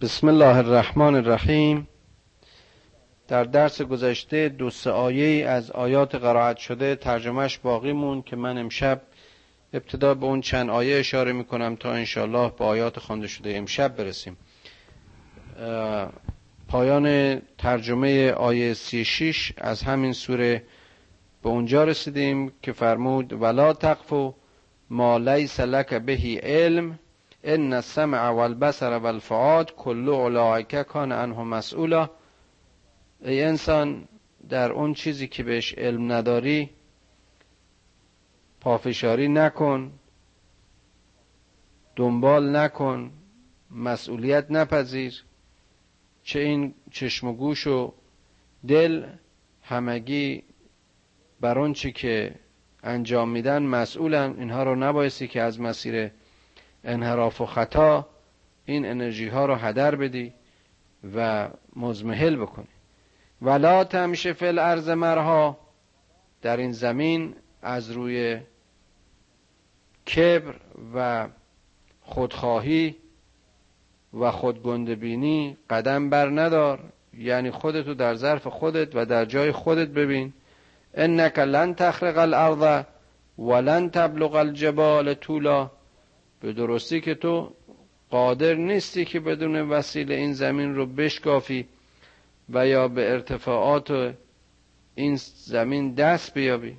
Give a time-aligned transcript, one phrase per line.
[0.00, 1.88] بسم الله الرحمن الرحیم.
[3.28, 8.58] در درس گذشته دو سه آیه از آیات قرائت شده ترجمهش باقی مون که من
[8.58, 9.00] امشب
[9.72, 14.36] ابتدا به اون چند آیه اشاره می‌کنم تا انشالله به آیات خوانده شده امشب برسیم.
[16.68, 20.62] پایان ترجمه آیه 36 از همین سوره
[21.42, 24.34] به اونجا رسیدیم که فرمود ولا تقفو
[24.90, 26.98] ما لیس لک بهی علم
[27.44, 32.10] ان السمع والبصر والفؤاد کل اولئک کان عنه مسئولا
[33.20, 34.08] ای انسان
[34.48, 36.70] در اون چیزی که بهش علم نداری
[38.60, 39.92] پافشاری نکن
[41.96, 43.10] دنبال نکن
[43.70, 45.24] مسئولیت نپذیر.
[46.22, 47.92] چه این چشم و گوش و
[48.68, 49.06] دل
[49.62, 50.42] همگی
[51.40, 52.34] بر اون چی که
[52.82, 54.34] انجام میدن مسئولن.
[54.38, 56.10] اینها رو نبایستی که از مسیر
[56.84, 58.08] انحراف و خطا
[58.64, 60.32] این انرژی ها رو هدر بدی
[61.14, 62.68] و مزمحل بکنی.
[63.42, 65.58] ولا تمشه فل ارز مرها
[66.42, 68.40] در این زمین از روی
[70.16, 70.54] کبر
[70.94, 71.28] و
[72.00, 72.96] خودخواهی
[74.20, 76.80] و خودگندبینی قدم بر ندار.
[77.18, 80.32] یعنی خودتو در ظرف خودت و در جای خودت ببین.
[80.94, 82.84] انک لن تخرق الارض
[83.38, 85.70] ولن تبلغ الجبال طولا.
[86.40, 87.52] به درستی که تو
[88.10, 91.66] قادر نیستی که بدون وسیله این زمین رو بشکافی
[92.48, 94.14] و یا به ارتفاعات
[94.94, 96.76] این زمین دست بیابی.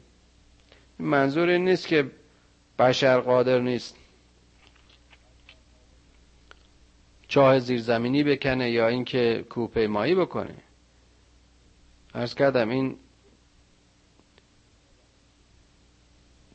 [0.99, 2.11] منظور این نیست که
[2.79, 3.97] بشر قادر نیست.
[7.27, 10.55] چاه زیرزمینی بکنه یا اینکه کوپیمایی بکنه.
[12.13, 12.97] ارز کردم این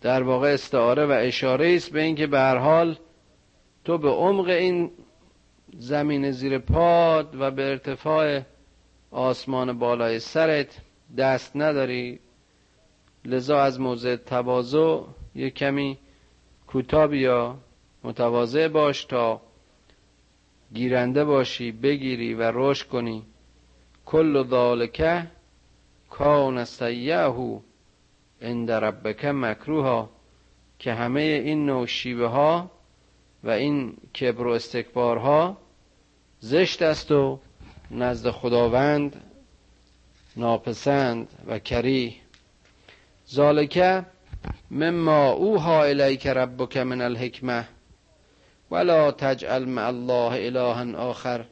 [0.07, 2.99] در واقع استعاره و اشاره است به اینکه به هر حال
[3.85, 4.91] تو به عمق این
[5.79, 8.43] زمین زیر پاد و به ارتفاع
[9.11, 10.79] آسمان بالای سرت
[11.19, 12.21] دست نداری
[13.25, 15.01] لذا از موضع تواضع
[15.35, 15.99] یک کمی
[16.67, 17.57] کوتاه بیا
[18.05, 19.41] متواضع باش تا
[20.75, 23.23] گیرنده باشی بگیری و رشد کنی.
[24.05, 25.27] کل ذالکه
[26.11, 27.17] کان سیعه
[28.43, 30.11] عند ربک مکروها
[30.79, 32.71] که همه این نوع شیوه ها
[33.45, 35.57] و این کبر و استکبارها
[36.41, 37.41] زشت است و
[37.91, 39.23] نزد خداوند
[40.37, 42.17] ناپسند و کری
[43.31, 44.05] ذالکه
[44.71, 47.69] مما اوها الیک ربک من الحکمه
[48.71, 51.45] ولا تجعل مع الله الها آخر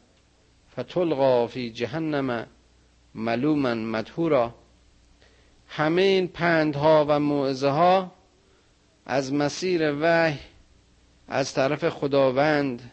[0.76, 2.46] فتلقا فی جهنم
[3.14, 4.54] ملوما مدهورا
[5.76, 8.12] همه این پندها و موعظه ها
[9.06, 10.38] از مسیر وحی
[11.28, 12.90] از طرف خداوند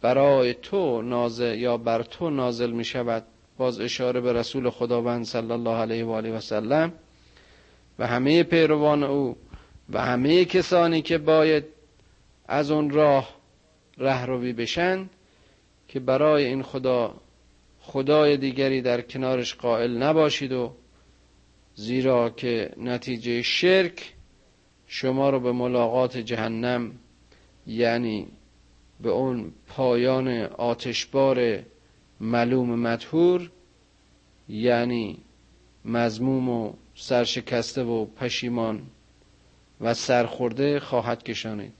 [0.00, 3.24] برای تو نازل یا بر تو نازل می شود
[3.58, 6.92] باز اشاره به رسول خداوند صلی الله علیه و آله و سلم
[7.98, 9.36] و همه پیروان او
[9.90, 11.64] و همه کسانی که باید
[12.48, 13.28] از اون راه
[13.98, 15.08] رهروی بشن
[15.88, 17.14] که برای این خدا
[17.80, 20.72] خدای دیگری در کنارش قائل نباشید و
[21.78, 24.14] زیرا که نتیجه شرک
[24.86, 26.92] شما رو به ملاقات جهنم
[27.66, 28.26] یعنی
[29.00, 31.62] به اون پایان آتشبار
[32.20, 33.50] ملوم مدهور
[34.48, 35.18] یعنی
[35.84, 38.82] مزموم و سرشکسته و پشیمان
[39.80, 41.72] و سرخورده خواهد کشانید.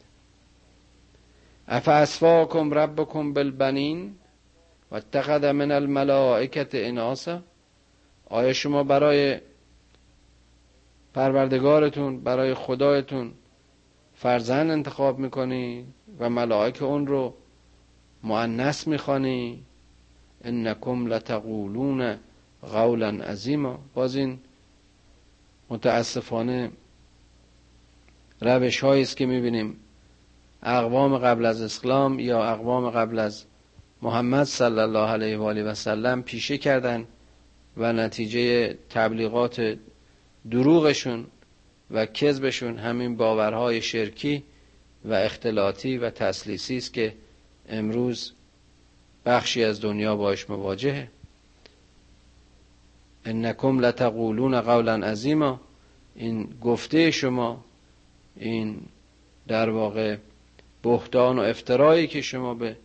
[1.68, 4.14] اف اسفاکم ربکم بالبنین
[4.90, 7.42] و اتخذ من الملائکت اناسا؟
[8.30, 9.40] آیا شما برای
[11.16, 13.32] پروردگارتون برای خدایتون
[14.14, 15.84] فرزند انتخاب می‌کنی
[16.18, 17.34] و ملائک اون رو
[18.22, 19.62] معنس می‌خوانی.
[20.44, 22.16] انکم لتقولون
[22.62, 23.78] قولا عظیما.
[23.94, 24.38] باز این
[25.70, 26.70] متاسفانه
[28.40, 29.76] روش است که می‌بینیم.
[30.62, 33.44] اقوام قبل از اسلام یا اقوام قبل از
[34.02, 37.04] محمد صلی الله علیه و آله و سلم پیشه کردن
[37.76, 39.76] و نتیجه تبلیغات
[40.50, 41.26] دروغشون
[41.90, 44.42] و کذبشون همین باورهای شرکی
[45.04, 47.14] و اختلاطی و تسلیسی است که
[47.68, 48.32] امروز
[49.26, 51.08] بخشی از دنیا باش مواجهه.
[53.24, 55.60] انکم لتقولون قولا عظیما.
[56.14, 57.64] این گفته شما
[58.36, 58.80] این
[59.48, 60.16] در واقع
[60.82, 62.76] بهتان و افترایی که شما به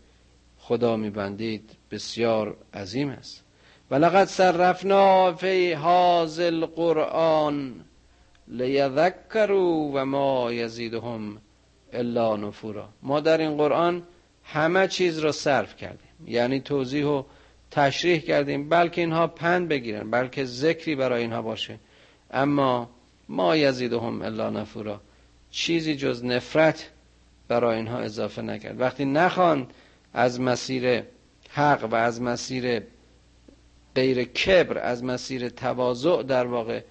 [0.57, 3.43] خدا میبندید بسیار عظیم است.
[3.91, 7.73] ولقد صرفنا فی هذا القرآن
[8.47, 11.37] لیذکروا و ما یزیدهم
[11.93, 12.89] الا نفورا.
[13.03, 14.03] ما در این قرآن
[14.43, 16.09] همه چیز را صرف کردیم.
[16.27, 17.23] یعنی توضیح و
[17.71, 18.69] تشریح کردیم.
[18.69, 21.79] بلکه اینها پند بگیرن بلکه ذکری برای اینها باشه.
[22.31, 22.89] اما
[23.29, 25.01] ما یزیدهم الا نفورا.
[25.51, 26.89] چیزی جز نفرت
[27.47, 28.81] برای اینها اضافه نکرد.
[28.81, 29.67] وقتی نخوان
[30.13, 31.03] از مسیر
[31.49, 32.83] حق و از مسیر
[33.95, 36.81] غیر کبر از مسیر تواضع در واقع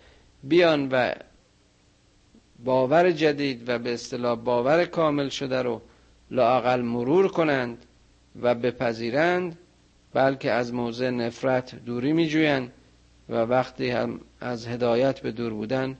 [0.43, 1.13] بیان و
[2.65, 5.83] باور جدید و به اصطلاح باور کامل شده رو
[6.31, 7.85] لاقل مرور کنند
[8.43, 9.59] و بپذیرند
[10.13, 12.73] بلکه از موضع نفرت دوری می جویند
[13.29, 15.99] و وقتی هم از هدایت به دور بودن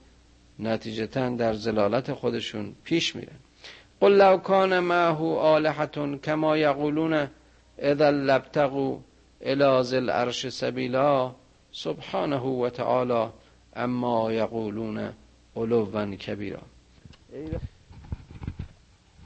[0.59, 3.35] نتیجتا در زلالت خودشون پیش میرن.
[3.99, 7.27] قل لو کان معه آلهتون کما یقولون
[7.77, 8.99] اذا لبتغوا
[9.43, 11.35] الى ذل عرش سبیلا
[11.71, 13.29] سبحانه و تعالی
[13.75, 15.09] اما یقولون
[15.55, 16.61] علوا کبیرا.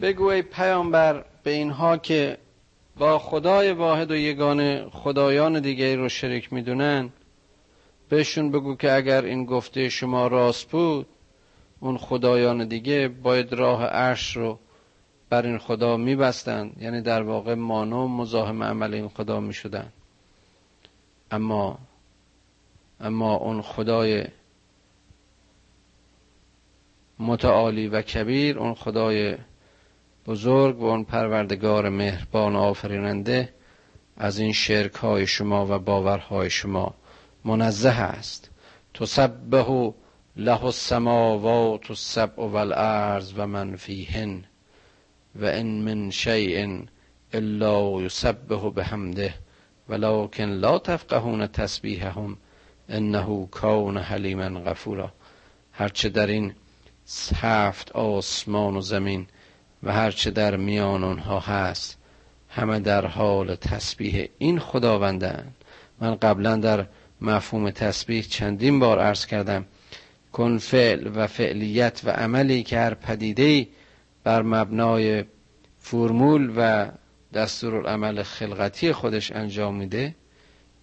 [0.02, 2.38] بگو ای پیامبر به اینها که
[2.98, 7.10] با خدای واحد و یگانه خدایان دیگه رو شریک می‌دونن
[8.10, 11.08] بهشون بگو که اگر این گفته شما راست بود
[11.80, 14.60] اون خدایان دیگه باید راه عرش رو
[15.30, 19.92] بر این خدا میبستند یعنی در واقع مانو مزاحم عمل این خدا می‌شدن.
[21.36, 21.78] اما
[23.00, 24.26] اما اون خدای
[27.20, 29.38] متعالی و کبیر اون خدای
[30.26, 33.54] بزرگ و اون پروردگار مهربان آفریننده
[34.18, 36.94] از این شرک های شما و باورهای شما
[37.46, 38.50] منزه است.
[38.94, 39.94] تسبه
[40.36, 44.44] له السماوات السبع والارض و من فیهن
[45.36, 46.80] و ان من شیء
[47.34, 49.34] الا یسبح بحمده
[49.90, 52.38] ولكن لا تفقهون تسبیحهم
[52.90, 55.12] انه کان حلیما غفورا.
[55.72, 56.54] هرچه در این
[57.36, 59.28] هفت آسمان و زمین
[59.84, 61.98] و هرچه در میان آنها هست
[62.50, 65.56] همه در حال تسبیح این خداوندند.
[66.00, 66.86] من قبلا در
[67.22, 69.66] مفهوم تسبیح چندین بار عرض کردم
[70.34, 73.68] کن فعل و فعلیت و عملی که هر پدیده
[74.24, 75.24] بر مبنای
[75.80, 76.88] فرمول و
[77.36, 80.16] دستورالعمل خلقتی خودش انجام میده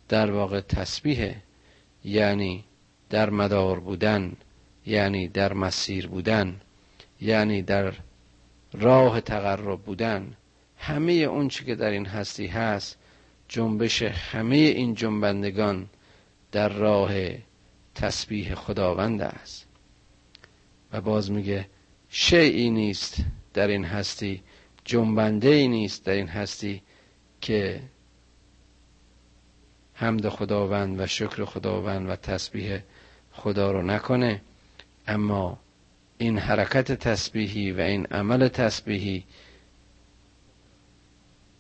[0.08, 1.34] در واقع تسبیح
[2.04, 2.64] یعنی
[3.10, 4.32] در مدار بودن
[4.86, 6.60] یعنی در مسیر بودن
[7.20, 7.94] یعنی در
[8.72, 10.36] راه تقرب بودن.
[10.76, 12.98] همه اون چی که در این هستی هست
[13.48, 15.88] جنبش همه این جنبندگان
[16.52, 17.12] در راه
[17.94, 19.66] تسبیح خداوند است.
[20.92, 21.66] و باز میگه
[22.08, 23.16] شیعی نیست
[23.54, 24.42] در این هستی
[24.84, 26.82] جنبنده ای نیست در این هستی
[27.40, 27.82] که
[29.94, 32.78] حمد خداوند و شکر خداوند و تسبیح
[33.32, 34.40] خدا رو نکنه.
[35.06, 35.58] اما
[36.18, 39.24] این حرکت تسبیحی و این عمل تسبیحی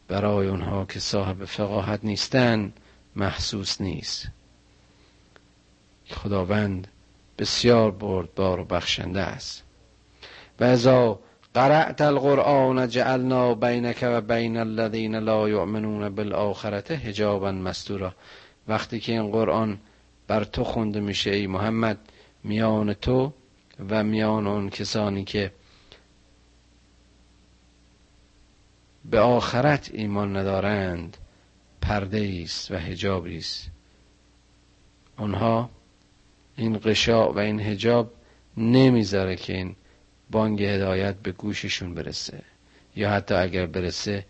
[0.08, 2.72] برای اونها که صاحب فقاهت نیستن
[3.16, 4.28] محسوس نیست.
[6.10, 6.88] خداوند
[7.38, 9.64] بسیار بردبار و بخشنده است.
[10.60, 11.18] و ازا
[11.54, 18.14] قرأت القرآن جعلنا بینک و بین الذین لا یؤمنون بالآخرته حجابا مستورا
[18.68, 19.78] وقتی که این قرآن
[20.26, 21.98] بر تو خونده میشه ای محمد
[22.44, 23.32] میان تو
[23.90, 25.52] و میان اون کسانی که
[29.04, 31.16] به آخرت ایمان ندارند
[31.80, 33.70] پرده است و حجابی است.
[35.18, 35.70] اونها
[36.56, 38.12] این قشا و این حجاب
[38.56, 39.76] نمی‌ذاره که این
[40.32, 42.42] بانگ هدایت به گوششون برسه.
[42.96, 44.24] یا حتی اگر برسه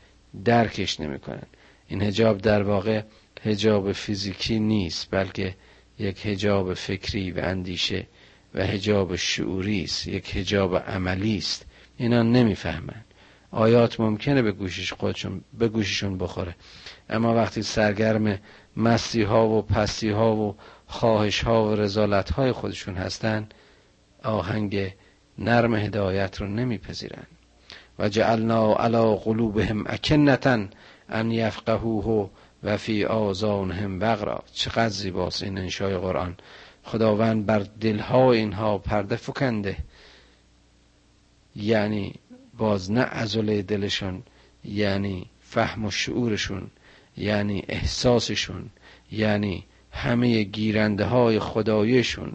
[0.44, 1.46] درکش نمی‌کنن.
[1.88, 3.02] این هجاب در واقع
[3.42, 5.54] هجاب فیزیکی نیست بلکه
[5.98, 8.06] یک هجاب فکری و اندیشه
[8.54, 11.66] و هجاب شعوری است یک هجاب عملی است.
[11.96, 13.04] اینا نمی‌فهمن.
[13.50, 16.54] آیات ممکنه به گوشش خودشون به گوششون بخوره.
[17.08, 18.38] اما وقتی سرگرم
[18.76, 20.56] مستی ها و پستی ها و
[20.86, 23.48] خواهش ها و رزالت های خودشون هستن
[24.22, 24.94] آهنگ
[25.38, 27.26] نرم هدایت رو نمیپذیرن.
[27.98, 30.64] و جعلنا علی قلوبهم اکنتا
[31.08, 32.30] ان یفقهوه
[32.62, 36.36] و فی آذانهم وقرا چقدر زیباست این انشای قرآن.
[36.84, 39.76] خداوند بر دلها اینها پرده فکنده.
[41.56, 42.14] یعنی
[42.58, 44.22] باز نه عضله دلشون
[44.64, 46.70] یعنی فهم و شعورشون
[47.16, 48.70] یعنی احساسشون
[49.12, 52.32] یعنی همه گیرنده های خدایشون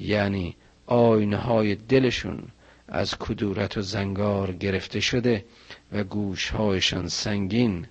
[0.00, 0.56] یعنی
[0.90, 2.42] آینه های دلشون
[2.88, 5.44] از کدورت و زنگار گرفته شده
[5.92, 7.86] و گوشهایشان سنگین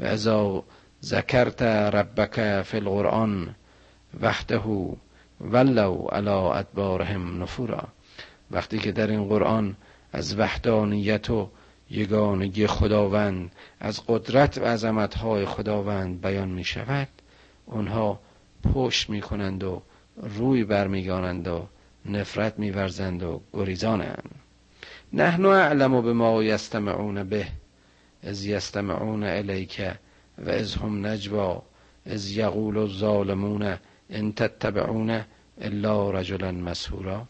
[0.00, 0.64] و ازا
[1.02, 3.54] ذکرت ربک فی القرآن
[4.20, 4.60] وحده
[5.40, 7.88] ولو علی ادبارهم نفورا.
[8.50, 9.76] وقتی که در این قرآن
[10.12, 11.48] از وحدانیت و
[11.90, 17.08] یگانگی خداوند از قدرت و عظمتهای خداوند بیان می شود
[17.66, 18.20] اونها
[18.74, 19.82] پشت می کنند و
[20.16, 21.66] روی برمیگانند و
[22.06, 24.30] نفرت میورزند و گریزانند.
[25.12, 27.46] نحن اعلم به ما یستمعون به
[28.22, 29.82] از یستمعون الیک
[30.38, 31.62] و از هم نجوا
[32.06, 33.76] از یقول الظالمون
[34.10, 35.20] ان تتبعون
[35.60, 37.28] الا رجلا مسهورا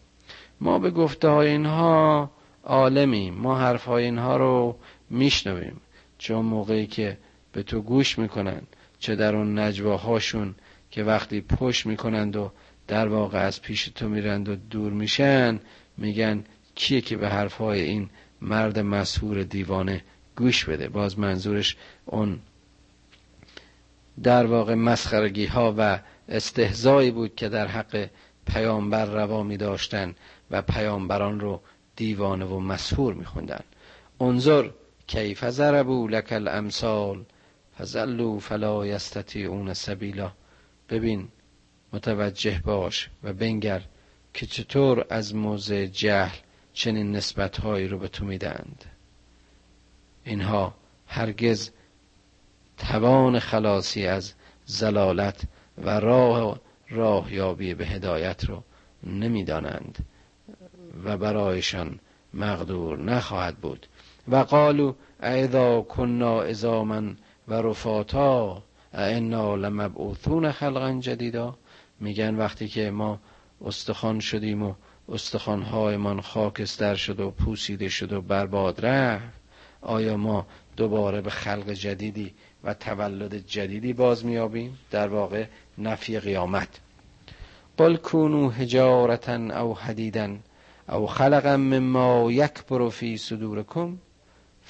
[0.60, 2.30] ما به گفته های اینها
[2.64, 3.34] عالمیم.
[3.34, 4.76] ما حرف های اینها رو
[5.10, 5.80] میشنویم.
[6.18, 7.18] چون موقعی که
[7.52, 8.62] به تو گوش می‌کنن
[8.98, 10.54] چه در اون نجواهاشون
[10.90, 12.52] که وقتی پشت می‌کنند و
[12.88, 15.60] در واقع از پیش تو میرند و دور میشن.
[15.96, 18.10] میگن کیه که به حرفهای این
[18.40, 20.04] مرد مسهور دیوانه
[20.36, 21.76] گوش بده؟ باز منظورش
[22.06, 22.40] اون
[24.22, 28.08] در واقع مسخرگی ها و استهزایی بود که در حق
[28.46, 30.14] پیامبر روا می داشتن
[30.50, 31.60] و پیامبران رو
[31.96, 33.60] دیوانه و مسهور می خوندن
[34.20, 34.68] انظر
[35.06, 37.24] کیف ضربوا لک الامثال
[37.78, 40.32] فزلوا فلا یستطیعون سبیلا.
[40.88, 41.28] ببین
[41.94, 43.82] متوجه باش و بنگر
[44.34, 46.36] که چطور از موضع جهل
[46.72, 48.84] چنین نسبتهایی رو به تو میدند.
[50.24, 50.74] اینها
[51.06, 51.70] هرگز
[52.78, 54.32] توان خلاصی از
[54.64, 55.42] زلالت
[55.78, 56.60] و راه
[56.90, 58.62] راه یابی به هدایت رو
[59.02, 60.04] نمی‌دانند
[61.04, 62.00] و برایشان
[62.34, 63.86] مقدور نخواهد بود.
[64.28, 67.02] و قالو اذا کنا ازاما
[67.48, 68.62] و رفاتا
[68.94, 71.56] انا لمبعوثون خلقا جدیدا؟
[72.04, 73.18] میگن وقتی که ما
[73.64, 74.74] استخوان شدیم و
[75.08, 79.24] استخوانهایمان خاکستر شد و پوسیده شد و برباد رفت
[79.82, 80.46] آیا ما
[80.76, 82.34] دوباره به خلق جدیدی
[82.64, 85.44] و تولد جدیدی باز میابیم در واقع
[85.78, 86.68] نفی قیامت.
[87.76, 90.36] قل کونو حجارتا او حدیدا
[90.88, 93.98] او خلقا مما یکبر فی صدورکم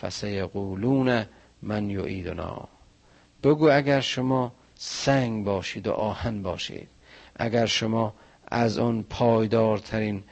[0.01, 1.25] فسیقولون
[1.63, 2.69] من یعیدنا.
[3.43, 6.94] بگو اگر شما سنگ باشید و آهن باشید.
[7.37, 8.15] اگر شما
[8.49, 10.23] از اون پایدارترین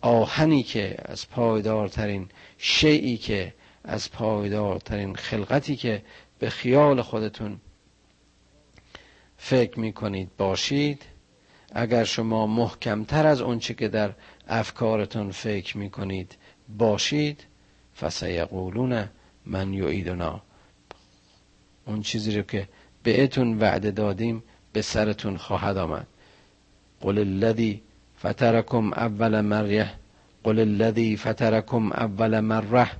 [0.00, 6.02] آهنی که از پایدارترین شیعی که از پایدارترین خلقتی که
[6.38, 7.60] به خیال خودتون
[9.36, 11.02] فکر می کنید باشید.
[11.72, 14.12] اگر شما محکمتر از اونچه که در
[14.48, 16.36] افکارتون فکر می کنید
[16.78, 17.46] باشید
[18.00, 19.08] فسیقولون
[19.46, 20.42] من یعیدنا.
[21.86, 22.68] اون چیزی رو که
[23.02, 26.06] بهتون وعده دادیم به سرتون خواهد آمد.
[27.00, 27.82] قل الذي
[28.22, 29.90] فترکم اول مره
[30.44, 32.90] قل الذي فترکم اول مره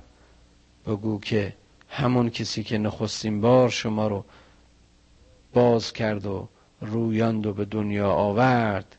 [0.87, 1.53] بگو که
[1.89, 4.25] همون کسی که نخستین بار شما رو
[5.53, 6.47] باز کرد و
[6.81, 8.95] رویاند و به دنیا آورد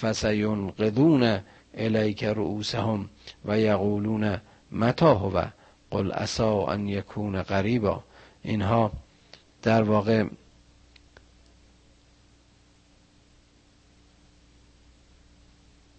[0.00, 1.38] فسینقذون
[1.74, 3.08] الیک رؤوسهم
[3.44, 4.40] و یقولون
[4.72, 5.44] متا هو؟
[5.90, 8.04] قل اسا ان یکون قریبا
[8.42, 8.92] اینها
[9.62, 10.24] در واقع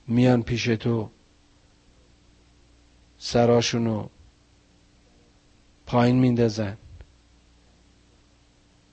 [0.07, 1.09] میان پیش تو
[3.17, 4.07] سراشونو
[5.85, 6.77] پایین میندازن.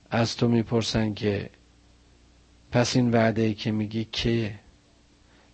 [0.09, 1.49] از تو می‌پرسن که
[2.71, 4.59] پس این وعده ای که میگی کیه؟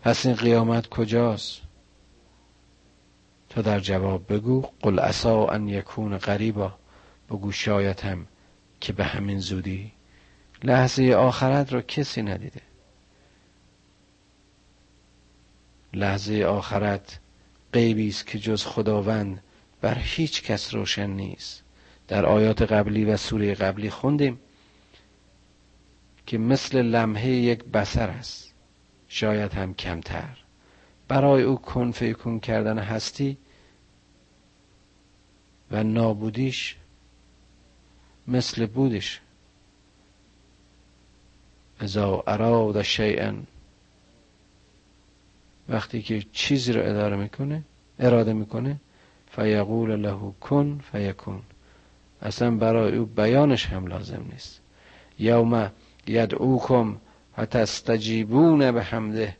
[0.01, 1.61] پس این قیامت کجاست؟
[3.49, 6.75] تو در جواب بگو قل اسا ان یکون قریبا
[7.29, 8.27] بگو شاید هم
[8.79, 9.91] که به همین زودی
[10.63, 12.61] لحظه آخرت رو کسی ندیده.
[15.93, 17.19] لحظه آخرت
[17.73, 19.43] غیبی است که جز خداوند
[19.81, 21.63] بر هیچ کس روشن نیست.
[22.07, 24.39] در آیات قبلی و سوره قبلی خوندیم
[26.25, 28.53] که مثل لمحه یک بسر است.
[29.07, 30.37] شاید هم کمتر.
[31.07, 33.37] برای او کن فیکون کردن هستی
[35.71, 36.75] و نابودیش
[38.27, 39.21] مثل بودش.
[41.79, 43.33] ازا اراد شیئا
[45.71, 47.63] وقتی که چیزی رو اداره می‌کنه
[47.99, 48.79] اراده می‌کنه
[49.31, 51.41] فیقول له کن فیکون.
[52.21, 54.61] اصلا برای او بیانش هم لازم نیست.
[55.19, 55.71] یوم
[56.07, 56.97] یدعوکم
[57.37, 59.37] و تستجیبون به حمده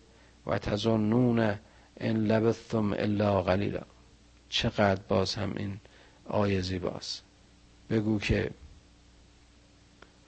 [0.47, 1.39] و تظنون
[1.99, 3.81] ان لبثتم الا قلیلا.
[4.49, 5.77] چقدر باز هم این
[6.29, 7.23] آیه زیباست.
[7.89, 8.51] بگو که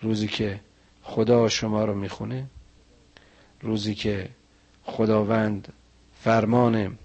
[0.02, 0.60] روزی که
[1.04, 2.46] خدا شما رو می‌خونه
[3.62, 4.30] روزی که
[4.84, 5.74] خداوند
[6.24, 6.98] فرمان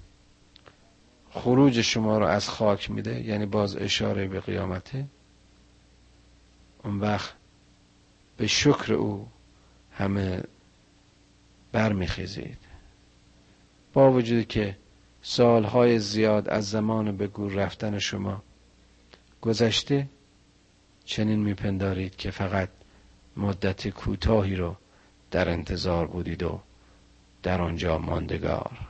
[1.30, 5.04] خروج شما رو از خاک میده یعنی باز اشاره به قیامته
[6.84, 7.32] اون وقت
[8.36, 9.28] به شکر او
[9.92, 10.42] همه
[11.72, 12.58] برمیخیزید.
[13.92, 14.76] با وجود که
[15.22, 18.42] سالهای زیاد از زمان به گور رفتن شما
[19.40, 20.08] گذشته
[21.04, 22.68] چنین میپندارید که فقط
[23.36, 24.76] مدت کوتاهی رو
[25.30, 26.60] در انتظار بودید و
[27.42, 28.87] در آنجا ماندگار.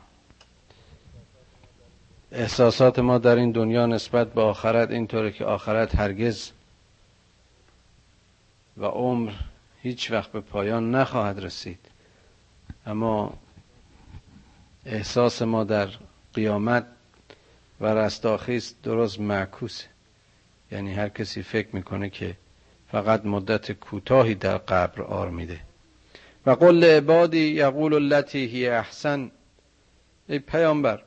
[2.33, 6.51] احساسات ما در این دنیا نسبت به آخرت اینطوره که آخرت هرگز
[8.77, 9.33] و عمر
[9.83, 11.79] هیچ وقت به پایان نخواهد رسید.
[12.87, 13.39] اما
[14.87, 15.89] احساس ما در
[16.35, 16.87] قیامت
[17.81, 19.85] و رستاخیز درست معکوسه.
[20.73, 22.37] یعنی هر کسی فکر می‌کنه که
[22.93, 25.61] فقط مدت کوتاهی در قبر آرمیده
[26.47, 29.31] و قل عبادی یقول التي هی احسن.
[30.29, 31.03] ای پیامبر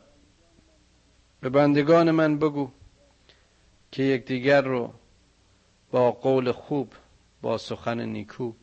[1.42, 2.72] به بندگان من بگو
[3.92, 4.94] که یکدیگر رو
[5.92, 6.94] با قول خوب
[7.42, 8.54] با سخن نیکو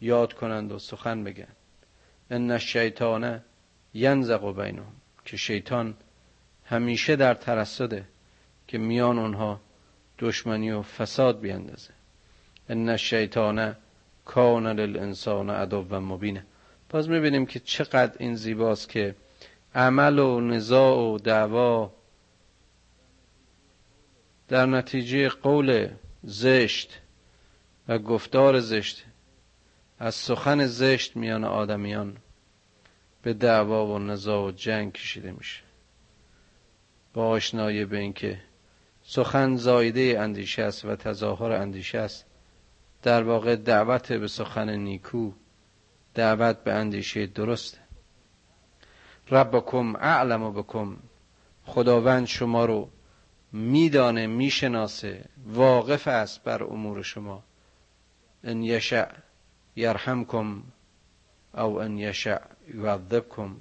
[0.00, 1.46] یاد کنند و سخن بگن.
[2.30, 3.40] ان الشیطان
[3.94, 4.92] ینزق بینهم
[5.24, 5.94] که شیطان
[6.64, 8.04] همیشه در ترصده
[8.68, 9.60] که میان اونها
[10.18, 11.90] دشمنی و فساد بیندازه.
[12.68, 13.76] ان الشیطان
[14.24, 16.46] کان للانسان عدو و مبینه
[16.90, 19.14] باز می‌بینیم که چقدر این زیباست که
[19.74, 21.92] عمل و نزاع و دعوا.
[24.48, 25.88] در نتیجه قول
[26.22, 27.00] زشت
[27.88, 29.04] و گفتار زشت.
[29.98, 32.16] از سخن زشت میان آدمیان
[33.22, 35.62] به دعوا و نزاع و جنگ کشیده میشه.
[37.14, 38.40] با آشنایی به اینکه
[39.02, 42.26] سخن زایده اندیشه است و تظاهر اندیشه است
[43.02, 45.32] در واقع دعوت به سخن نیکو
[46.14, 47.78] دعوت به اندیشه درسته
[49.30, 50.96] ربکم اعلم بکم.
[51.66, 52.88] خداوند شما رو
[53.52, 55.24] میدانه می‌شناسه.
[55.46, 57.42] واقف است بر امور شما.
[58.44, 59.08] ان یشع
[59.76, 60.62] یرحمکم
[61.54, 62.38] او ان یشع
[62.74, 63.56] یعذبکم.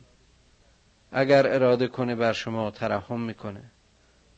[1.12, 3.64] اگر اراده کنه بر شما ترحم می‌کنه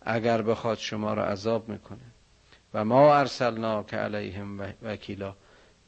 [0.02, 2.12] اگر بخواد شما را عذاب می‌کنه.
[2.74, 5.36] و ما ارسلنا که علیهم وکیلا.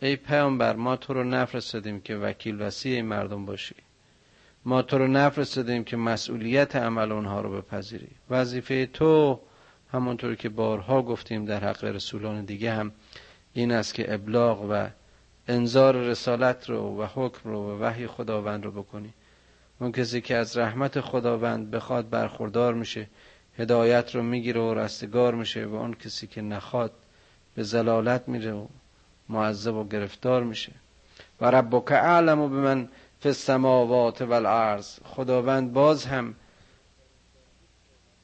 [0.02, 3.76] ای پیامبر ما تو رو نفرستادیم که وکیل وسیع مردم باشی.
[4.65, 8.08] ما تو رو نفرستادیم که مسئولیت عمل اونها رو بپذیری.
[8.30, 9.39] وظیفه تو
[9.93, 12.91] همونطور که بارها گفتیم در حق رسولان دیگه هم
[13.54, 14.88] این است که ابلاغ و
[15.47, 19.13] انظار رسالت رو و حکم رو و وحی خداوند رو بکنی.
[19.80, 23.08] اون کسی که از رحمت خداوند بخواد برخوردار میشه
[23.58, 26.91] هدایت رو می‌گیره و رستگار میشه و اون کسی که نخواد
[27.56, 28.65] به زلالت میره و
[29.30, 30.71] معذب و گرفتار میشه.
[31.41, 32.89] و ربک اعلم و به من
[33.24, 35.00] فی السماوات والارض.
[35.04, 36.36] خداوند باز هم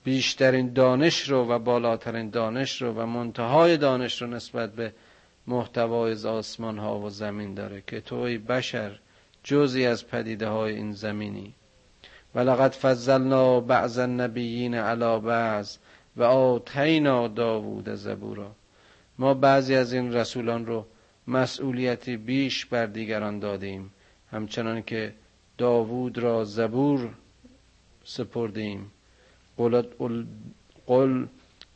[0.03, 4.93] بیشترین دانش رو و بالاترین دانش رو و منتهای دانش رو نسبت به
[5.47, 8.99] محتوای آسمان ها و زمین داره که توی بشر
[9.43, 11.53] جزی از پدیده های این زمینی.
[12.35, 15.77] ولقد فضلنا بعض النبیین علی بعض
[16.17, 18.51] و آتینا داوود زبورا.
[19.19, 20.85] ما بعضی از این رسولان رو
[21.27, 23.91] مسئولیتی بیش بر دیگران دادیم.
[24.31, 25.13] همچنان که
[25.57, 27.09] داوود را زبور
[28.03, 28.91] سپردیم.
[29.57, 29.85] قلت
[30.87, 31.25] قل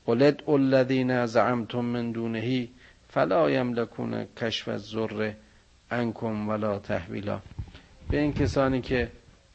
[0.06, 2.70] قلت الذین زعمتم من دونهی
[3.10, 5.32] فلا یملکون کشف الذر
[5.92, 7.40] عنکم ولا تحویلا.
[8.10, 9.12] به این کسانی که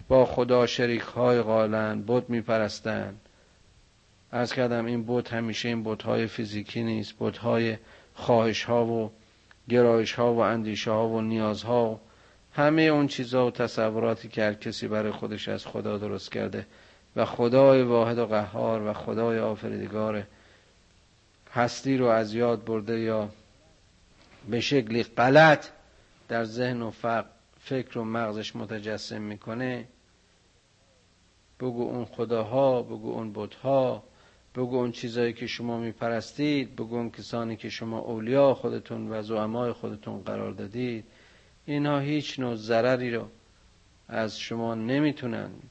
[0.08, 3.20] با خدا شریک های قالن بت میپرستند.
[4.30, 7.14] از کردم این بت همیشه این بت های فیزیکی نیست.
[7.20, 7.76] بت های
[8.14, 9.10] خواهش ها و
[9.68, 12.00] گرایش ها و اندیشه ها و نیاز ها
[12.58, 16.66] همه اون چیزها و تصوراتی که هر کسی برای خودش از خدا درست کرده
[17.16, 20.22] و خدای واحد و قهار و خدای آفریدگار
[21.52, 23.28] هستی رو از یاد برده یا
[24.50, 25.68] به شکلی غلط
[26.28, 26.92] در ذهن و
[27.60, 29.88] فکر و مغزش متجسم می‌کنه
[31.60, 34.02] بگو اون خداها بگو اون بتها
[34.54, 39.72] بگو اون چیزایی که شما میپرستید بگو اون کسانی که شما اولیا خودتون و زعمای
[39.72, 41.04] خودتون قرار دادید.
[41.68, 43.28] اینها هیچ نوع ضرری رو
[44.08, 45.62] از شما نمی‌تونند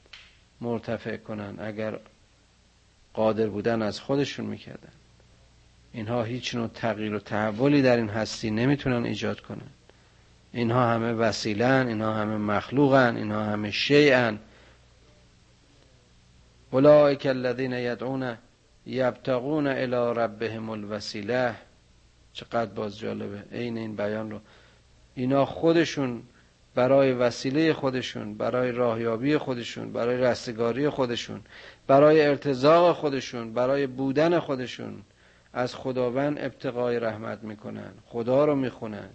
[0.60, 1.98] مرتفع کنن اگر
[3.14, 4.92] قادر بودن از خودشون می‌کردن.
[5.92, 9.70] اینها هیچ نوع تغییر و تحولی در این هستی نمی‌تونن ایجاد کنن.
[10.52, 14.38] اینها همه وسیلن اینها همه مخلوقن اینها همه شیعن.
[16.70, 18.36] اولئک الذین یدعون
[18.86, 21.54] یبتغون الی ربهم الوسیله.
[22.32, 23.42] چقدر باز جالبه.
[23.52, 24.40] عین این بیان رو
[25.18, 26.22] اینا خودشون
[26.74, 31.40] برای وسیله خودشون برای راهیابی خودشون برای رستگاری خودشون
[31.86, 35.02] برای ارتزاق خودشون برای بودن خودشون
[35.52, 39.08] از خداوند ابتقای رحمت می‌کنن خدا رو می‌خونن.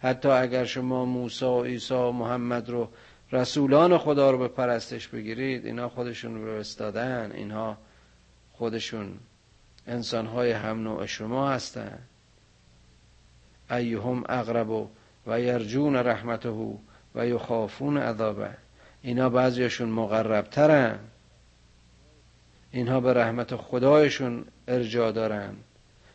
[0.00, 2.88] حتی اگر شما موسی و عیسی و محمد رو
[3.32, 7.78] رسولان خدا رو به پرستش بگیرید اینا خودشون رو استادن اینها
[8.52, 9.08] خودشون
[9.86, 12.08] انسانهای هم نوع شما هستند
[13.70, 14.88] ایهم اقرب و
[15.30, 16.48] یرجون رحمته
[17.14, 18.50] و یخافون عذابه.
[19.02, 20.98] اینا بعضیشون مقربترن.
[22.70, 25.56] اینها به رحمت خدایشون ارجا دارن.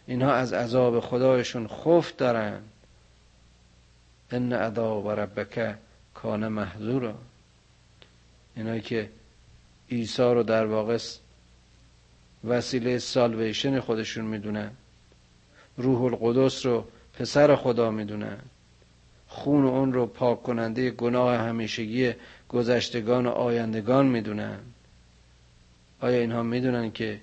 [0.07, 2.61] اینها از عذاب خدایشون خوف دارن.
[4.31, 5.75] ان عذاب ربک
[6.13, 7.15] کان محذورا.
[8.55, 9.09] اینایی که
[9.91, 10.97] عیسی رو در واقع
[12.43, 14.71] وسیله سالویشن خودشون می‌دونن.
[15.77, 18.37] روح القدس رو پسر خدا می‌دونن.
[19.33, 22.13] خون اون رو پاک کننده گناه همیشگی
[22.49, 24.59] گذشتگان و آیندگان می‌دونن.
[26.01, 27.21] آیا اینها می‌دونن که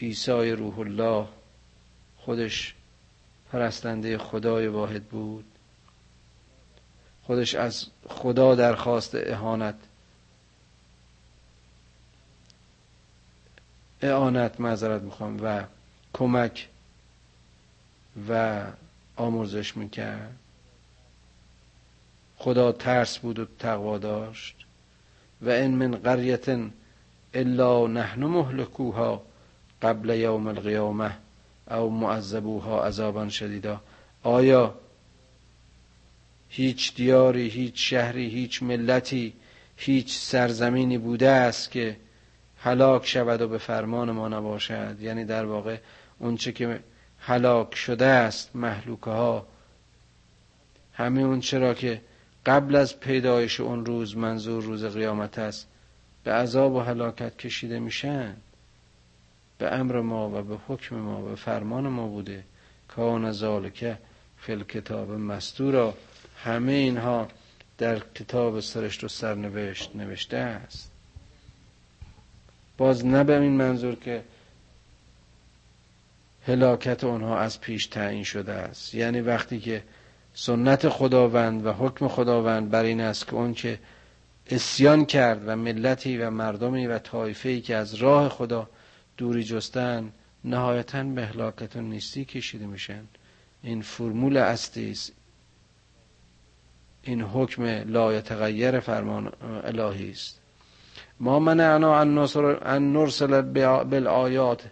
[0.00, 1.26] عیسی روح الله
[2.16, 2.74] خودش
[3.52, 5.44] پرستنده خدای واحد بود؟
[7.22, 9.74] خودش از خدا درخواست اهانت
[14.02, 15.64] اعانت معذرت می‌خوام و
[16.12, 16.68] کمک
[18.28, 18.62] و
[19.16, 20.43] آموزش می‌کرد.
[22.44, 24.56] خدا ترس بود و تقوا داشت.
[25.42, 26.46] و این من قریت
[27.34, 29.22] الا نحن مهلکوها
[29.82, 31.16] قبل یوم القیامه
[31.70, 33.80] او معذبوها عذابا شدیدا.
[34.22, 34.74] آیا
[36.48, 39.32] هیچ دیاری هیچ شهری هیچ ملتی
[39.76, 41.96] هیچ سرزمینی بوده است که
[42.58, 45.76] هلاک شود و به فرمان ما نباشد؟ یعنی در واقع
[46.18, 46.80] اونچه که
[47.18, 49.46] هلاک شده است محلوکه ها
[50.92, 52.00] همه اون چرا که
[52.46, 55.66] قبل از پیدایش اون روز منظور روز قیامت است
[56.24, 58.36] به عذاب و هلاکت کشیده میشن.
[59.58, 62.44] به امر ما و به حکم ما و به فرمان ما بوده.
[62.88, 63.96] کان ذالک
[64.38, 65.94] فی کتاب مستورا.
[66.44, 67.28] همه اینها
[67.78, 70.90] در کتاب سرشت و سرنوشت نوشته است.
[72.78, 74.22] باز نه به این منظور که
[76.46, 78.94] هلاکت اونها از پیش تعیین شده است.
[78.94, 79.82] یعنی وقتی که
[80.34, 83.78] سنت خداوند و حکم خداوند بر این است که اون که
[84.50, 88.68] اسیان کرد و ملتی و مردمی و طایفه‌ای که از راه خدا
[89.16, 90.12] دوری جستن
[90.44, 93.04] نهایتا به هلاکت و نیستی کشیده میشن.
[93.62, 95.12] این فرمول اصلی است.
[97.02, 99.32] این حکم لا یتغیر فرمان
[99.64, 100.40] الهی است.
[101.20, 102.00] ما منعنا
[102.62, 103.42] ان نرسل
[103.84, 104.64] بالآیات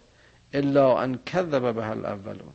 [0.53, 2.53] الا ان کذب به الاولون.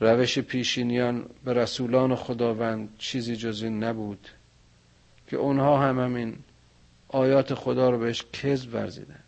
[0.00, 4.28] روش پیشینیان به رسولان خداوند چیزی جز این نبود
[5.26, 6.36] که اونها هم همین
[7.08, 9.20] آیات خدا رو بهش کذب ورزیدن.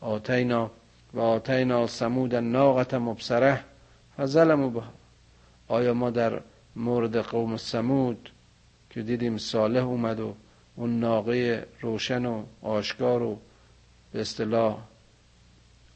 [0.00, 0.70] آتینا
[1.14, 3.64] و آتینا سمود ناقت مبصره
[4.18, 4.92] فظلموا بها.
[5.68, 6.40] آیا ما در
[6.76, 8.30] مورد قوم سمود
[8.90, 10.34] که دیدیم صالح اومد و
[10.76, 13.38] اون ناقه روشن و آشکار و
[14.12, 14.78] به اصطلاح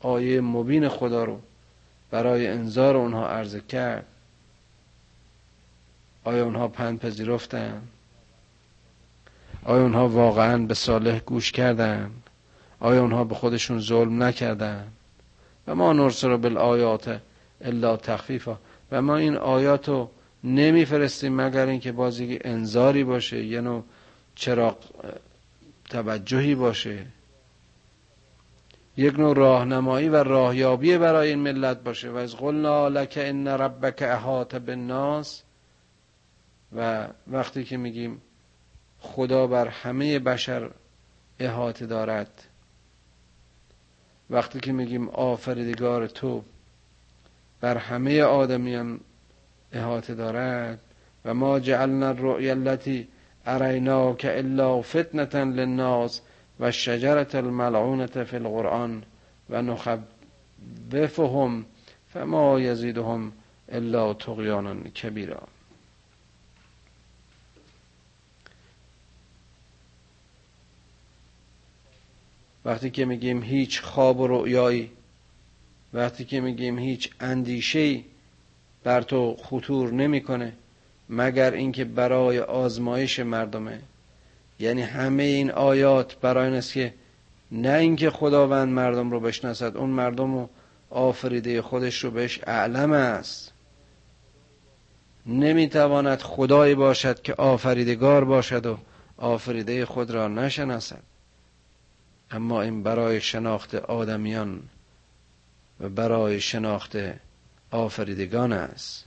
[0.01, 1.41] آیه مبین خدا رو
[2.13, 4.07] برای انذار اونها عرضه کرد.
[6.25, 7.83] آیا اونها پند پذیرفتن
[9.65, 12.11] آیا اونها واقعا به صالح گوش کردن
[12.81, 14.89] آیا اونها به خودشون ظلم نکردن
[15.67, 17.21] و ما نرسل بالآیات
[17.61, 18.57] الا تخفیفا.
[18.93, 20.11] و ما این آیات رو
[20.45, 23.85] نمیفرستیم مگر اینکه بازی انذاری باشه یه نوع
[24.35, 24.77] چراغ
[25.91, 27.07] توجهی باشه.
[28.97, 32.11] یک نوع راهنمایی و راهیابی برای این ملت باشه.
[32.11, 35.43] و از قلنا لک ان ربک احاط بالناس.
[36.77, 38.23] و وقتی که میگیم
[39.01, 40.71] خدا بر همه بشر
[41.39, 42.45] احاطه دارد
[44.31, 46.43] وقتی که میگیم آفریدگار تو
[47.61, 49.01] بر همه آدمیان
[49.73, 50.79] احاطه دارد.
[51.25, 53.09] و ما جعلنا الرؤیا التي
[53.47, 56.21] اریناک الا فتنه للناس.
[56.63, 59.03] و شجرت الملعونت فی القرآن
[59.51, 61.65] و نخبفهم
[62.13, 63.33] فما یزیدهم
[63.69, 65.43] الا تغیانا کبیرا.
[72.65, 74.91] وقتی که میگیم هیچ خواب و رؤیایی
[75.95, 78.05] وقتی که میگیم هیچ اندیشه‌ای
[78.85, 80.53] بر تو خطور نمی‌کنه
[81.09, 83.81] مگر اینکه برای آزمایش مردمه.
[84.63, 86.95] یعنی همه این آیات برای این است که
[87.53, 90.49] نه اینکه خداوند مردم رو بشناسد اون مردم رو
[90.91, 93.53] آفریده خودش رو بهش اعلم است.
[95.27, 98.79] نمی‌تواند خدایی باشد که آفریدگار باشد و
[99.17, 101.03] آفریده خود را نشناسد.
[102.31, 104.63] اما این برای شناخت آدمیان
[105.81, 106.97] و برای شناخت
[107.71, 109.05] آفریدگان است.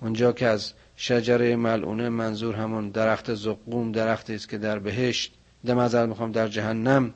[0.00, 5.32] اونجا که از شجره ملعونه منظور همون درخت زقوم درختی است که در بهشت
[5.66, 7.14] دمزل می‌خوام در جهنم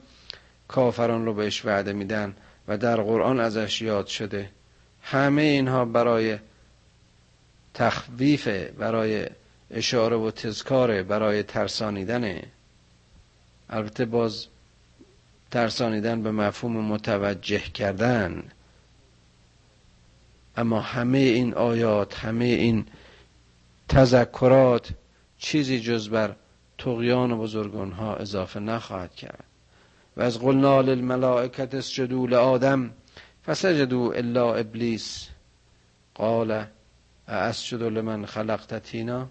[0.69, 2.37] کافران رو بهش وعده میدن
[2.69, 4.51] و در قرآن ازش یاد شده.
[5.03, 6.39] همه اینها برای
[7.75, 9.27] تخویف برای
[9.71, 12.43] اشاره و تذکاره برای ترسانیدنه
[13.71, 14.47] البته باز
[15.51, 18.43] ترسانیدن به مفهوم متوجه کردن.
[20.57, 22.87] اما همه این آیات همه این
[23.89, 24.89] تذکرات
[25.39, 26.37] چیزی جز بر
[26.79, 29.45] تقیان بزرگان ها اضافه نخواهد کرد.
[30.17, 32.91] و از قلنا للملائکت اسجدوا لآدم
[33.47, 35.29] فسجدوا الا ابلیس.
[36.15, 36.65] قال
[37.29, 39.29] اسجد لمن خلقت تینا؟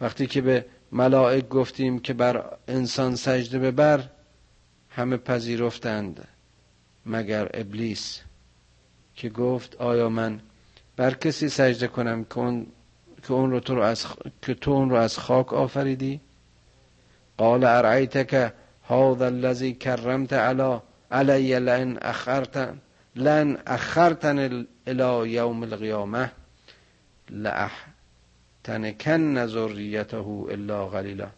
[0.00, 4.04] وقتی که به ملائک گفتیم که بر انسان سجده ببر
[4.90, 6.28] همه پذیرفتند
[7.06, 8.20] مگر ابلیس.
[9.16, 10.40] که گفت آیا من
[10.96, 12.66] بر کسی سجده کنم که اون
[13.24, 14.06] که اون رو تو رو از
[14.42, 16.20] که تو اون رو از خاک آفریدی؟
[17.36, 18.52] قال ارعیتک
[18.88, 22.78] هذا الذي کرمت علی علی لن اخرتن
[23.16, 26.32] لن اخرتن الى یوم القیامه
[28.64, 30.16] تنکن ذریته
[30.50, 31.28] الا قلیلا.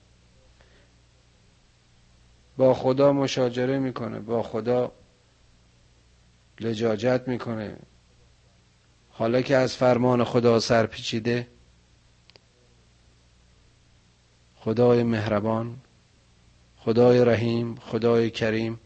[2.57, 4.93] با خدا مشاجره می‌کنه با خدا
[6.61, 7.77] لجاجت می‌کنه.
[9.11, 11.47] حالا که از فرمان خدا سرپیچیده
[14.67, 15.77] خدای مهربان
[16.77, 18.81] خدای رحیم خدای کریم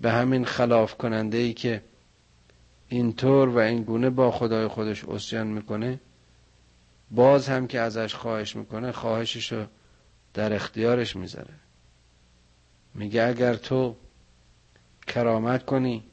[0.00, 1.82] به همین خلاف کننده ای که
[2.88, 6.00] اینطور و این گونه با خدای خودش اسیان می‌کنه
[7.10, 9.66] باز هم که ازش خواهش می‌کنه خواهشش رو
[10.34, 11.54] در اختیارش می‌ذاره.
[12.94, 13.96] میگه اگر تو
[15.06, 16.04] کرامت کنی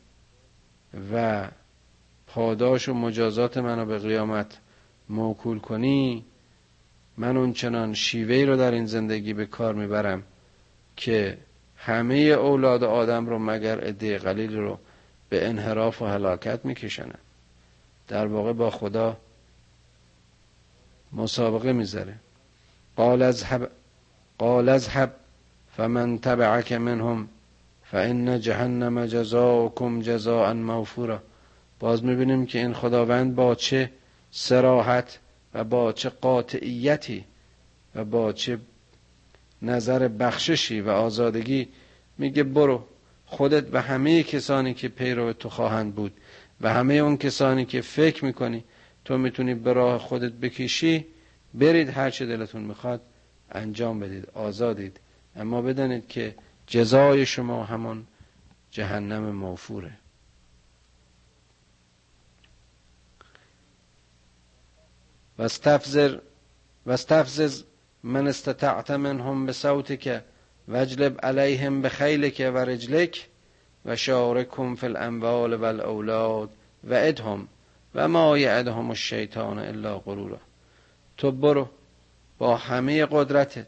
[1.14, 1.48] و
[2.28, 4.58] پاداش و مجازات منو به قیامت
[5.10, 6.26] موکول کنی
[7.18, 10.24] من اون چنان شیوهی رو در این زندگی به کار می‌برم
[10.96, 11.38] که
[11.78, 14.80] همه اولاد آدم رو مگر عده قلیل رو
[15.30, 17.20] به انحراف و هلاکت میکشنن.
[18.08, 19.18] در واقع با خدا
[21.14, 22.14] مسابقه می‌ذاره.
[22.96, 23.72] قال اذهب
[24.38, 25.16] قال اذهب
[25.78, 27.30] فمن تبعك منهم
[27.92, 31.22] فان جهنم جزاؤكم جزاء موفورا.
[31.80, 33.92] باز می‌بینیم که این خداوند با چه
[34.32, 35.20] سراحت
[35.54, 37.26] و با چه قاطعیتی
[37.96, 38.60] و با چه
[39.62, 41.68] نظر بخششی و آزادگی
[42.18, 42.86] میگه برو
[43.26, 46.12] خودت و همه کسانی که پیرو تو خواهند بود
[46.62, 48.64] و همه اون کسانی که فکر می‌کنی
[49.06, 51.06] تو می‌تونی به راه خودت بکشی
[51.54, 53.02] برید هر چه دلتون می‌خواد
[53.52, 55.00] انجام بدید آزادید.
[55.36, 56.36] اما بدانید که
[56.68, 58.06] جزای شما همون
[58.72, 59.92] جهنم موفوره.
[65.40, 66.20] واستفزر
[66.86, 67.64] واستفزز
[68.04, 70.24] من استطعت منهم بصوتك
[70.68, 73.28] واجلب عليهم بخيلك ورجلك
[73.86, 76.50] وشاركهم في الاموال والاولاد
[76.90, 77.48] وعدهم
[77.96, 80.40] و ما یعدهم الشیطان الا غرورا.
[81.18, 81.68] تو برو
[82.38, 83.68] با همه قدرتت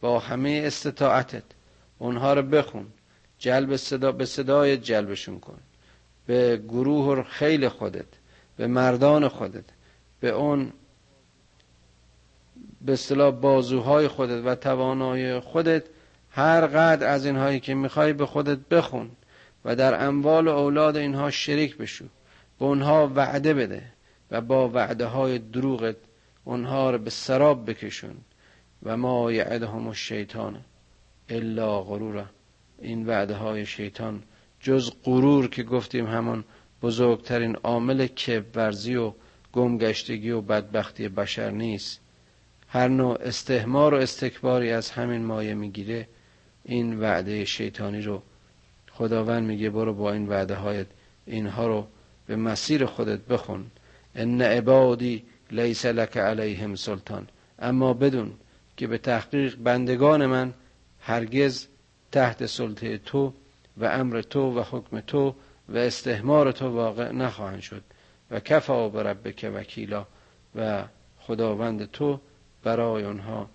[0.00, 1.42] با همه استطاعتت
[1.98, 2.86] اونها رو بخون
[3.38, 5.58] جلب صدا به صدای جلبشون کن.
[6.26, 8.06] به گروه خیل خودت
[8.56, 9.64] به مردان خودت
[10.20, 10.72] به اون
[12.84, 15.84] به اصطلاح بازوهای خودت و توانایی خودت
[16.30, 19.10] هر قدر از اینهایی که می‌خوای به خودت بخون
[19.64, 22.04] و در اموال و اولاد اینها شریک بشو.
[22.58, 23.82] به اونها وعده بده
[24.30, 25.96] و با وعده های دروغت
[26.44, 28.16] اونها رو به سراب بکشون
[28.82, 30.60] و ما یعدهم الشیطان
[31.28, 32.24] الا غرورا.
[32.78, 34.22] این وعده های شیطان
[34.60, 36.44] جز غرور که گفتیم همون
[36.82, 39.12] بزرگترین عامل کبرزی و
[39.52, 42.00] گمگشتگی و بدبختی بشر نیست.
[42.74, 46.08] هر نوع استهمار و استکباری از همین مایه می‌گیره
[46.64, 48.22] این وعده شیطانی رو
[48.90, 50.86] خداوند میگه برو با این وعده هایت
[51.26, 51.86] اینها رو
[52.26, 53.66] به مسیر خودت بخون.
[54.14, 57.28] ان عبادی لیس لک علیهم سلطان.
[57.58, 58.32] اما بدون
[58.76, 60.54] که به تحقیق بندگان من
[61.00, 61.66] هرگز
[62.12, 63.32] تحت سلطه تو
[63.76, 65.34] و امر تو و حکم تو
[65.68, 67.82] و استهمار تو واقع نخواهند شد.
[68.30, 70.06] و کفا بربک وکیلا
[70.56, 70.84] و
[71.18, 72.20] خداوند تو
[72.64, 73.48] برای آنها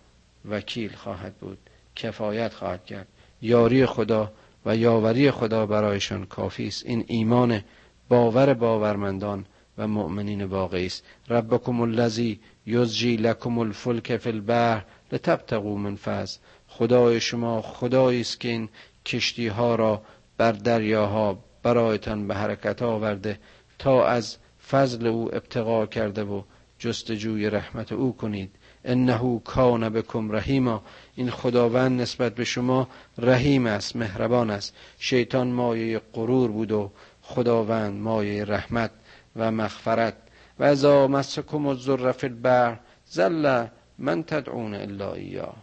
[0.50, 1.58] وکیل خواهد بود
[1.96, 3.08] کفایت خواهد کرد.
[3.42, 4.32] یاری خدا
[4.66, 6.86] و یاوری خدا برایشان کافی است.
[6.86, 7.62] این ایمان
[8.10, 9.46] باور باورمندان
[9.78, 11.06] و مؤمنین واقعی است.
[11.30, 16.40] ربکم الذی یزجی لکم الفلک فی البحر لتبتغوا من فضل.
[16.68, 18.70] خدای شما خدایی است که این
[19.06, 20.02] کشتی ها را
[20.38, 23.40] بر دریاها برایتان به حرکت آورده
[23.80, 24.38] تا از
[24.70, 26.42] فضل او ابتقا کرده و
[26.80, 28.52] جستجوی رحمت او کنید.
[28.86, 30.84] انه کان بکم رحیما.
[31.16, 32.88] این خداوند نسبت به شما
[33.18, 34.76] رحیم است مهربان است.
[35.00, 38.92] شیطان مایه غرور بود و خداوند مایه رحمت
[39.36, 40.14] و مغفرت.
[40.60, 43.66] و ازا مسکم الذر فی البحر زل
[43.98, 45.54] من تدعون الا ایا.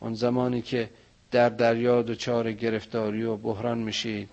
[0.00, 0.90] اون زمانی که
[1.30, 4.28] در دریا دچار گرفتاری و بحران میشید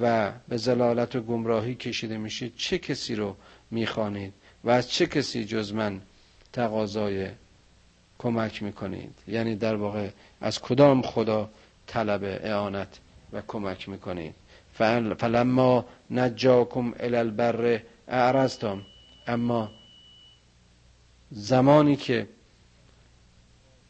[0.00, 3.36] و به زلالت و گمراهی کشیده میشید چه کسی رو
[3.70, 4.32] می‌خوانید؟
[4.64, 6.00] و از چه کسی جز من
[6.52, 7.28] تقاضای
[8.18, 9.18] کمک می‌کنید.
[9.28, 10.08] یعنی در واقع
[10.40, 11.50] از کدام خدا
[11.86, 12.98] طلب اعانت
[13.32, 14.34] و کمک می‌کنید؟
[15.18, 18.82] فلما نجاکم الالبر اعرضتم.
[19.26, 19.70] اما
[21.30, 22.28] زمانی که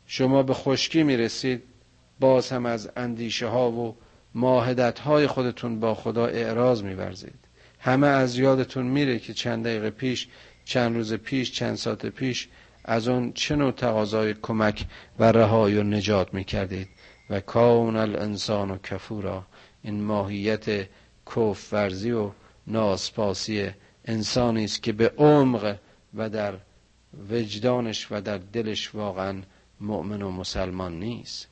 [0.07, 1.63] شما به خشکی می‌رسید
[2.21, 3.97] باز هم از اندیشه ها و
[4.35, 7.47] ماهدت های خودتون با خدا اعراض میورزید.
[7.81, 10.29] همه از یادتون میره که چند دقیقه پیش
[10.65, 12.49] چند روز پیش چند ساعت پیش
[12.89, 14.87] از اون چه نوع تقاضای کمک
[15.19, 16.89] و رهایی و نجات می‌کردید؟
[17.31, 19.43] و کون الانسان و کفورا
[19.83, 20.89] این ماهیت
[21.37, 22.31] کف ورزی و
[22.67, 23.71] ناسپاسی
[24.05, 25.77] انسانی است که به عمق
[26.15, 26.55] و در
[27.31, 29.43] وجدانش و در دلش واقعا
[29.81, 31.49] مؤمن و مسلمان نیست.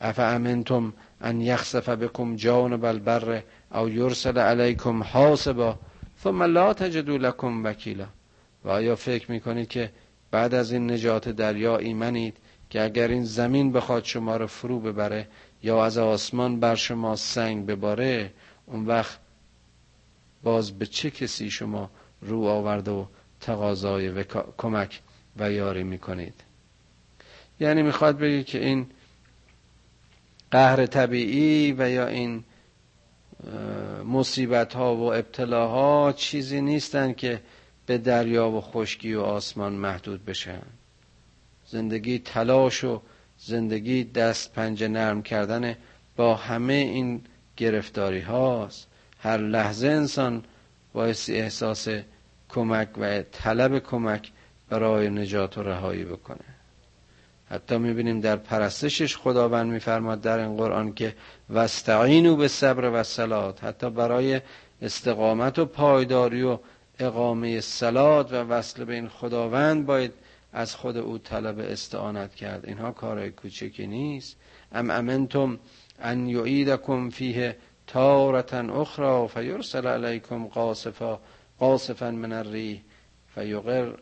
[0.00, 3.42] امنتم ان یخسف بكم جانب البر
[3.74, 5.78] او یرسل علیکم حاسبا
[6.22, 8.06] ثم لا تجدوا لكم وکیلا.
[8.64, 9.90] و آیا فکر می‌کنید که
[10.30, 12.36] بعد از این نجات دریا ایمنید
[12.70, 15.28] که اگر این زمین بخواد شما رو فرو ببره
[15.62, 18.32] یا از آسمان بر شما سنگ بباره
[18.66, 19.18] اون وقت
[20.42, 21.90] باز به چه کسی شما
[22.22, 23.04] رو آورده و
[23.40, 24.24] تقاضای و
[24.58, 25.00] کمک
[25.36, 26.34] و یاری می‌کنید؟
[27.60, 28.86] یعنی می‌خواد بگه که این
[30.50, 32.44] قهر طبیعی و یا این
[34.04, 37.40] مصیبت ها و ابتلاها چیزی نیستن که
[37.90, 40.62] به دریا و خشکی و آسمان محدود بشن.
[41.66, 43.00] زندگی تلاش و
[43.38, 45.76] زندگی دست پنجه نرم کردن
[46.16, 47.22] با همه این
[47.56, 48.88] گرفتاری هاست.
[49.18, 50.44] هر لحظه انسان
[50.92, 51.88] بایستی احساس
[52.48, 54.32] کمک و طلب کمک
[54.68, 56.44] برای نجات و رهایی بکنه.
[57.50, 61.14] حتی می‌بینیم در پرستشش خداوند میفرماد در این قرآن که
[61.50, 64.40] وستعینو به صبر و سلات حتی برای
[64.82, 66.58] استقامت و پایداری و
[67.02, 70.12] اقامه سلات و وصل به این خداوند باید
[70.52, 72.66] از خود او طلب استعانت کرد.
[72.66, 74.36] اینها کارهای کوچکی نیست.
[74.72, 75.58] ام امنتم
[76.00, 81.20] ان یعیدکم فیه تارتا اخرى فیرسل علیکم قاصفا
[81.58, 82.80] قاصفا من الریح
[83.34, 83.92] فیغر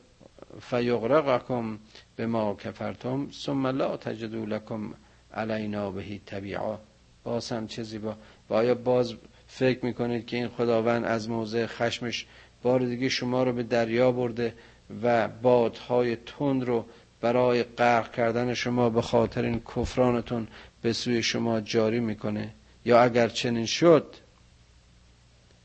[0.60, 1.78] فیغرقکم
[2.16, 4.94] به ما کفرتم ثم لا تجدو لکم
[5.34, 6.78] علینا بهی طبیعا
[7.24, 8.16] باز هم چه زیبا
[8.50, 9.14] و آیا باز
[9.46, 12.26] فکر می‌کنید که این خداوند از موضع خشمش
[12.62, 14.54] بار دیگه شما رو به دریا برده
[15.02, 16.84] و بادهای تند رو
[17.20, 20.48] برای غرق کردن شما به خاطر این کفرانتون
[20.82, 22.50] به سوی شما جاری می‌کنه.
[22.84, 24.14] یا اگر چنین شد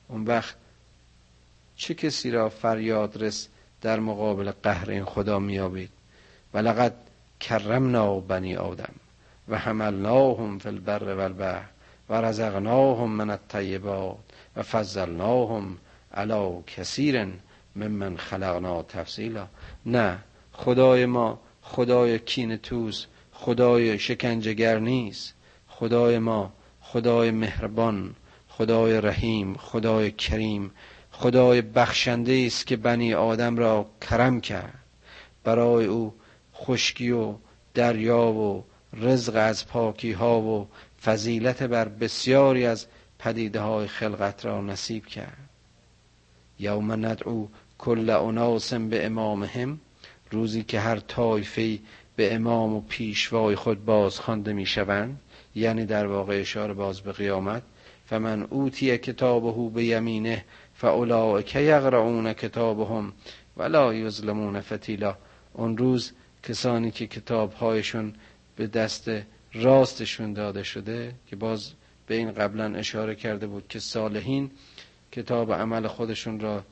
[0.08, 0.56] اون وقت
[1.76, 3.48] چه کسی را فریاد رس
[3.82, 5.90] در مقابل قهر این خدا میابید
[6.54, 6.94] و لقد
[7.40, 8.94] کرمنا بنی آدم
[9.50, 11.66] و حملناهم فی البر و البحر
[12.10, 14.18] و رزقناهم من الطیبات
[14.56, 15.78] و فضلناهم
[16.14, 17.28] علی کثیر
[17.76, 19.48] ممن خلقنا تفصیلا.
[19.86, 20.20] نه
[20.54, 25.34] خدای ما خدای کین توز خدای شکنجگر نیست.
[25.68, 28.16] خدای ما خدای مهربان
[28.48, 30.72] خدای رحیم خدای کریم
[31.12, 34.80] خدای بخشنده است که بنی آدم را کرم کرد.
[35.44, 36.14] برای او
[36.56, 37.36] خشکی و
[37.74, 40.68] دریا و رزق از پاکی ها و
[41.04, 42.86] فضیلت بر بسیاری از
[43.20, 45.50] پدیده های خلقت را نصیب کرد.
[46.60, 49.80] یوم ندعو کل اناس به امامهم
[50.32, 51.80] روزی که هر طایفه
[52.16, 55.20] به امام و پیشوای خود باز خوانده می‌شوند
[55.56, 57.64] یعنی در واقع اشاره باز به قیامت
[58.06, 63.14] فمن اوتی کتابه به یمینه فاولئک یقرؤون کتابهم
[63.58, 65.18] ولا یظلمون فتیلا.
[65.54, 66.12] اون روز
[66.44, 68.14] کسانی که کتابهایشون
[68.56, 69.12] به دست
[69.54, 71.72] راستشون داده شده که باز
[72.08, 74.52] به این قبلا اشاره کرده بود که صالحین
[75.14, 76.64] کتاب عمل خودشون را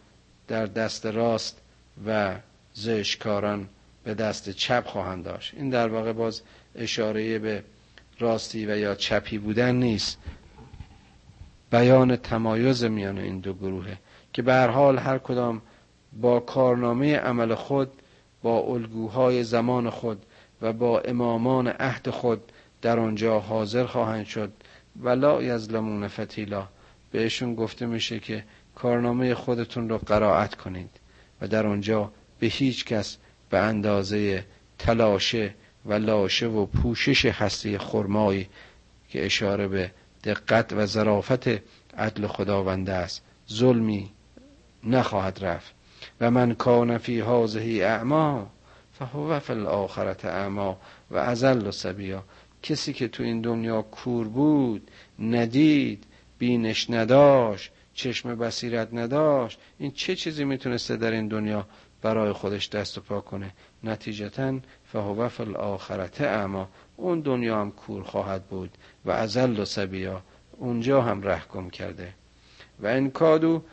[0.47, 1.61] در دست راست
[2.07, 2.35] و
[2.73, 3.69] زشکاران
[4.03, 5.53] به دست چپ خواهند داشت.
[5.53, 6.41] این در واقع باز
[6.75, 7.63] اشاره به
[8.19, 10.17] راستی و یا چپی بودن نیست.
[11.71, 13.97] بیان تمایز میان این دو گروهه
[14.33, 15.61] که به حال هر کدام
[16.13, 17.91] با کارنامه عمل خود
[18.43, 20.25] با الگوهای زمان خود
[20.61, 24.51] و با امامان عهد خود در آنجا حاضر خواهند شد.
[25.01, 26.67] ولا یظلمون فتیلا.
[27.11, 28.43] بهشون گفته میشه که
[28.75, 30.89] کارنامه خودتون رو قرائت کنید
[31.41, 33.17] و در آنجا به هیچ کس
[33.49, 34.45] به اندازه
[34.79, 35.53] تلاشه
[35.85, 38.47] و لاشه و پوشش هستی خرمایی
[39.09, 39.91] که اشاره به
[40.23, 41.47] دقت و ظرافت
[41.97, 44.11] عدل خداونده است ظلمی
[44.83, 45.73] نخواهد رفت.
[46.21, 48.49] و من کان فی هذه اعما
[48.99, 50.77] فهو فی الاخرت اعما
[51.11, 52.23] و ازل و سبیا
[52.63, 56.03] کسی که تو این دنیا کور بود ندید
[56.41, 61.67] بینش نداشت چشم بصیرت نداشت این چه چیزی می‌تونسته در این دنیا
[62.01, 63.51] برای خودش دست و پا کنه؟
[63.83, 66.69] نتیجتا فهو فی الاخرت اعما.
[66.97, 70.21] اون دنیا هم کور خواهد بود و ازل و سبیا
[70.57, 72.13] اونجا هم رحکم کرده.
[72.79, 73.63] و ان کادو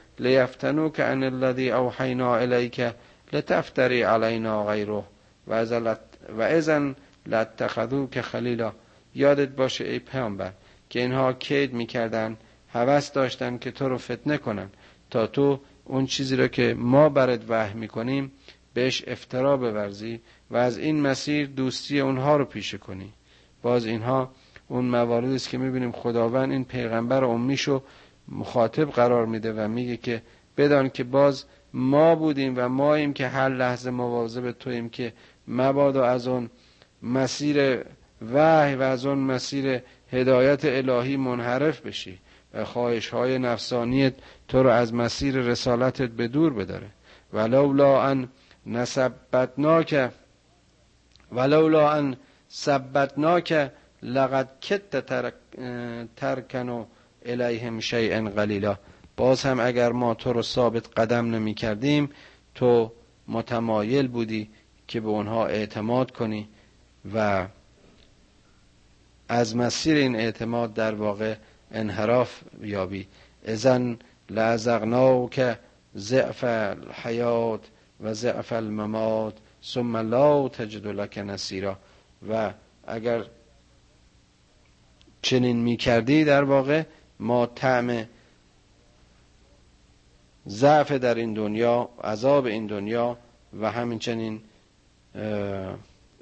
[0.94, 2.82] که ان الذی اوحینا الیک
[3.32, 5.04] لتفتری علینا غیره.
[6.38, 6.96] و ازن
[7.26, 8.72] لتخذو که خلیلا.
[9.14, 10.52] یادت باشه ای پیامبر
[10.90, 12.36] که اینها کید می‌کردن
[12.72, 14.70] هوس داشتن که تو رو فتنه کنن.
[15.10, 18.32] تا تو اون چیزی رو که ما برات وحی می‌کنیم
[18.74, 23.12] بهش افترا بورزی و از این مسیر دوستی اونها رو پیشه کنی.
[23.62, 24.30] باز اینها
[24.68, 27.82] اون مواردی است که می‌بینیم خداوند این پیغمبر امیشو
[28.28, 30.22] مخاطب قرار میده و میگه که
[30.56, 35.12] بدان که باز ما بودیم و ماییم که هر لحظه مواظب تویم که
[35.48, 36.50] مبادا از اون
[37.02, 37.84] مسیر
[38.32, 39.80] وحی و از اون مسیر
[40.12, 42.18] هدایت الهی منحرف بشی.
[42.64, 44.14] خواهش های نفسانیت
[44.48, 46.86] تو رو از مسیر رسالتت به دور بداره.
[47.32, 48.28] ولولا ان
[48.66, 50.10] نسبتناک
[51.32, 52.16] ولولا ان
[52.50, 53.70] ثبتناک
[54.02, 55.06] لقد کت
[56.16, 56.84] ترکنو
[57.26, 58.76] الیهم شیئا قلیلا.
[59.16, 62.10] باز هم اگر ما تو رو ثابت قدم نمی کردیم
[62.54, 62.92] تو
[63.28, 64.50] متمایل بودی
[64.88, 66.48] که به اونها اعتماد کنی
[67.14, 67.46] و
[69.28, 71.34] از مسیر این اعتماد در واقع
[71.70, 73.06] انحراف یابی.
[73.46, 73.98] ازن
[74.30, 75.58] لعزقناو که
[75.96, 77.60] ضعف الحیات
[78.00, 81.78] و ضعف الممات ثم لا تجد لک نصیرا.
[82.28, 82.52] و
[82.86, 83.24] اگر
[85.22, 86.82] چنین می کردی در واقع
[87.20, 88.06] ما طعم
[90.48, 93.18] ضعف در این دنیا عذاب این دنیا
[93.60, 94.40] و همینچنین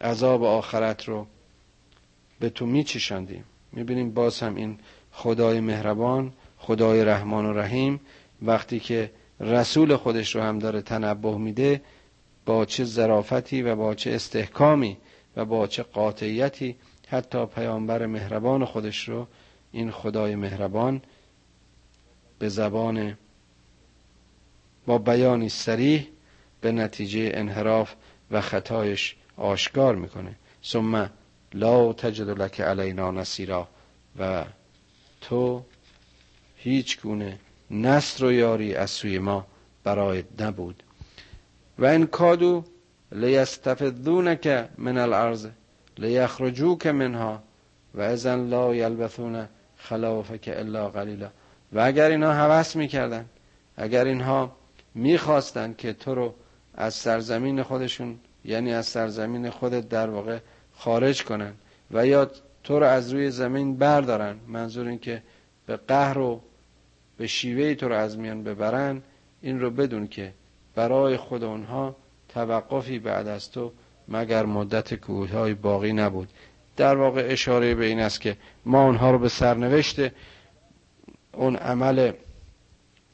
[0.00, 1.26] عذاب آخرت رو
[2.40, 4.78] به تو میچشاندیم می‌بینیم باز هم این
[5.16, 8.00] خدای مهربان خدای رحمان و رحیم.
[8.42, 9.10] وقتی که
[9.40, 11.82] رسول خودش رو هم داره تنبه میده
[12.46, 14.96] با چه ظرافتی و با چه استحکامی
[15.36, 16.76] و با چه قاطعیتی
[17.08, 19.26] حتی پیامبر مهربان خودش رو
[19.72, 21.02] این خدای مهربان
[22.38, 23.18] به زبان
[24.86, 26.08] با بیانی سریح
[26.60, 27.94] به نتیجه انحراف
[28.30, 30.36] و خطایش آشکار می‌کنه.
[30.64, 31.10] ثم
[31.54, 33.68] لا تجد لک علینا نصیرا.
[34.18, 34.44] و
[35.20, 35.62] تو
[36.56, 37.38] هیچ گونه
[37.70, 39.46] نصر و یاری از سوی ما
[39.84, 40.82] برای نبود.
[41.78, 42.64] و این کادو
[43.12, 45.46] لیستفدونک من الارض
[45.98, 47.42] لیخرجوک منها
[47.94, 51.30] و ازن لا یلبثون خلافک الا قلیلا.
[51.72, 53.26] و اگر اینها هوس می‌کردن
[53.76, 54.56] اگر اینها
[54.94, 56.34] می‌خواستن که تو رو
[56.74, 60.38] از سرزمین خودشون یعنی از سرزمین خودت در واقع
[60.74, 61.54] خارج کنن
[61.90, 62.30] و یا
[62.66, 64.36] تو رو از روی زمین بردارن.
[64.48, 65.22] منظور این که
[65.66, 66.40] به قهر و
[67.16, 69.02] به شیوه تو رو از میان ببرن
[69.42, 70.32] این رو بدون که
[70.74, 71.96] برای خود اونها
[72.28, 73.72] توقفی بعد از تو
[74.08, 76.28] مگر مدت کوتاهی باقی نبود.
[76.76, 80.00] در واقع اشاره به این است که ما اونها رو به سرنوشت
[81.32, 82.12] اون عمل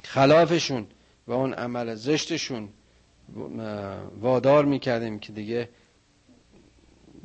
[0.04, 0.86] خلافشون
[1.26, 2.68] و اون عمل زشتشون
[4.20, 5.68] وادار می‌کردیم که دیگه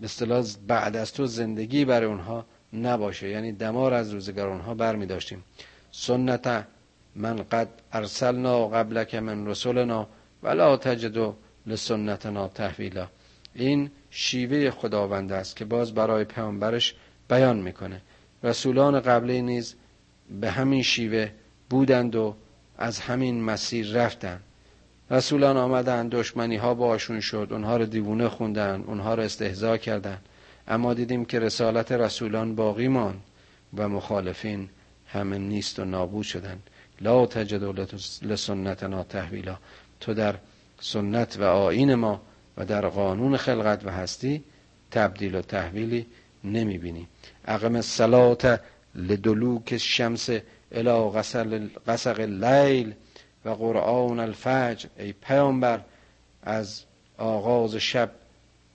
[0.04, 3.30] اصطلاح بعد از تو زندگی برای اونها نباشه.
[3.30, 5.44] یعنی دمار از روزگار اونها بر می داشتیم
[5.92, 6.66] سنت
[7.16, 10.08] من قد ارسلنا قبلک من رسولنا
[10.44, 11.36] ولا تجدو
[11.68, 13.08] لسنتنا تحویلا.
[13.54, 16.96] این شیوه خداوند است که باز برای پیامبرش
[17.30, 18.02] بیان می‌کنه.
[18.44, 19.76] رسولان قبلی نیز
[20.42, 21.30] به همین شیوه
[21.70, 22.36] بودند و
[22.78, 24.44] از همین مسیر رفتند.
[25.12, 30.18] رسولان آمدن دشمنی ها باشون شد اونها رو دیوونه خوندن اونها رو استهزا کردن.
[30.68, 33.22] اما دیدیم که رسالت رسولان باقی ماند
[33.78, 34.70] و مخالفین
[35.08, 36.60] همه نیست و نابود شدن.
[37.02, 37.90] لا تجد
[38.22, 39.58] لسنتنا تحویلا.
[40.00, 40.36] تو در
[40.80, 42.22] سنت و آین ما
[42.58, 44.44] و در قانون خلقت و هستی
[44.92, 46.06] تبدیل و تحویلی
[46.44, 47.08] نمی بینی
[47.46, 48.60] اقم الصلات
[48.96, 50.30] لدلوک شمس
[50.72, 51.10] الى
[51.88, 52.94] غسق اللیل.
[53.46, 55.82] و قرآن الفجر ای پیامبر
[56.44, 56.84] از
[57.18, 58.12] آغاز شب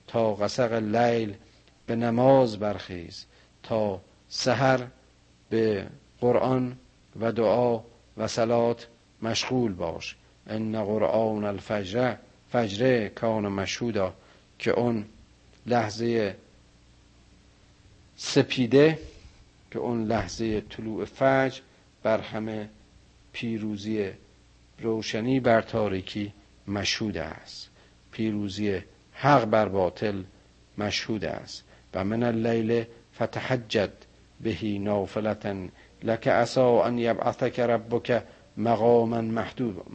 [0.06, 1.34] تا غسق لیل
[1.86, 3.26] به نماز برخیز
[3.62, 4.86] تا سحر
[5.50, 5.86] به
[6.20, 6.76] قرآن
[7.20, 7.80] و دعا
[8.16, 8.86] و سلات
[9.22, 10.16] مشغول باش.
[10.46, 12.14] ان قرآن الفجر
[12.52, 14.14] فجره کان مشهودا
[14.58, 15.04] که اون
[15.66, 16.36] لحظه
[18.16, 18.98] سپیده
[19.70, 21.60] که اون لحظه طلوع فجر
[22.02, 22.68] بر همه
[23.32, 24.10] پیروزی
[24.82, 26.32] روشنی بر تاریکی
[26.68, 27.70] مشهود است.
[28.10, 28.80] پیروزی
[29.12, 30.22] حق بر باطل
[30.78, 31.64] مشهود است.
[31.94, 33.92] و من اللیل فتحجد
[34.40, 35.54] بهی نافلتا
[36.02, 38.22] لک عسا ان یبعثک ربک
[38.56, 39.20] مقاما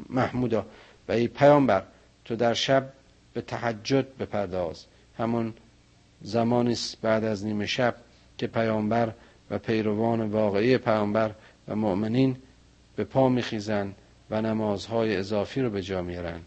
[0.10, 0.66] محمودا.
[1.08, 1.84] و ای پیامبر
[2.26, 2.90] تو در شب
[3.34, 4.86] به تحجد بپرداز.
[5.18, 5.54] همون
[6.22, 7.96] زمانی بعد از نیمه شب
[8.38, 9.14] که پیامبر
[9.50, 11.32] و پیروان واقعی پیامبر
[11.68, 12.36] و مؤمنین
[12.96, 13.96] به پا میخیزند.
[14.32, 16.42] و نمازهای اضافی رو به جا میارن.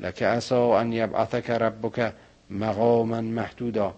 [0.00, 2.12] لکه عسا ان یبعثک ربک
[2.50, 3.94] مقاما محدودا.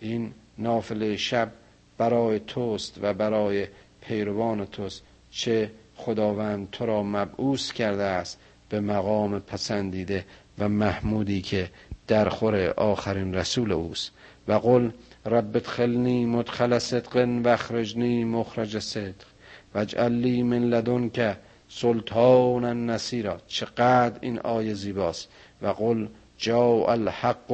[0.00, 1.52] این نافله شب
[1.98, 3.66] برای توست و برای
[4.00, 5.02] پیروان توست.
[5.30, 10.24] چه خداوند تو را مبعوث کرده است به مقام پسندیده
[10.58, 11.70] و محمودی که
[12.06, 14.12] در خور آخرین رسول اوست.
[14.48, 14.90] و قل
[15.26, 19.26] رب ادخلنی مدخل صدق و اخرجنی مخرج صدق.
[19.74, 21.36] و اجعل من لدنک
[21.72, 25.28] سلطان نصیرا چقدر این آیه زیباست.
[25.62, 26.08] و قل
[26.38, 27.50] جاء الحق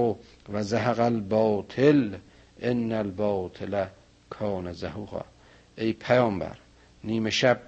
[0.53, 2.17] و زهق الباطل.
[2.61, 3.87] ان الباطل
[4.31, 5.25] کان زهوقا.
[5.79, 6.57] ای پیامبر
[7.05, 7.61] نیمه شب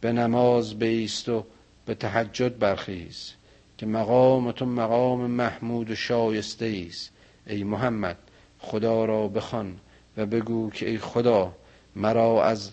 [0.00, 1.44] به نماز بیست و
[1.86, 3.32] به تحجد برخیز
[3.78, 7.10] که مقام تو مقام محمود و شایسته است
[7.46, 8.16] ای محمد
[8.58, 9.78] خدا را بخوان
[10.16, 11.52] و بگو که ای خدا
[11.96, 12.72] مرا از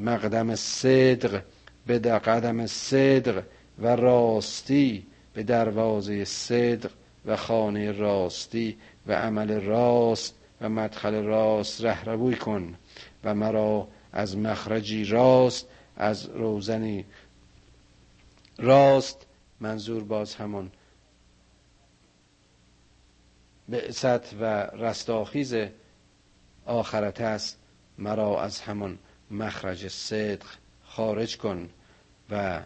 [0.00, 1.42] مقدم صدق
[1.86, 3.42] به قدم صدق
[3.78, 6.90] و راستی به دروازه صدق
[7.26, 12.74] و خانه راستی و عمل راست و مدخل راست رهروی کن
[13.24, 17.04] و مرا از مخرجی راست از روزنی
[18.58, 19.26] راست.
[19.60, 20.70] منظور باز همون
[23.68, 24.44] بعثت و
[24.76, 25.54] رستاخیز
[26.66, 27.58] آخرت است
[27.98, 28.98] مرا از همون
[29.30, 30.46] مخرج صدق
[30.96, 31.68] خارج کن
[32.30, 32.60] و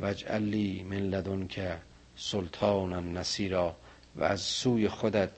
[0.00, 1.78] وجعلی من لدن که
[2.16, 3.76] سلطان نصیرا
[4.16, 5.30] و از سوی خودت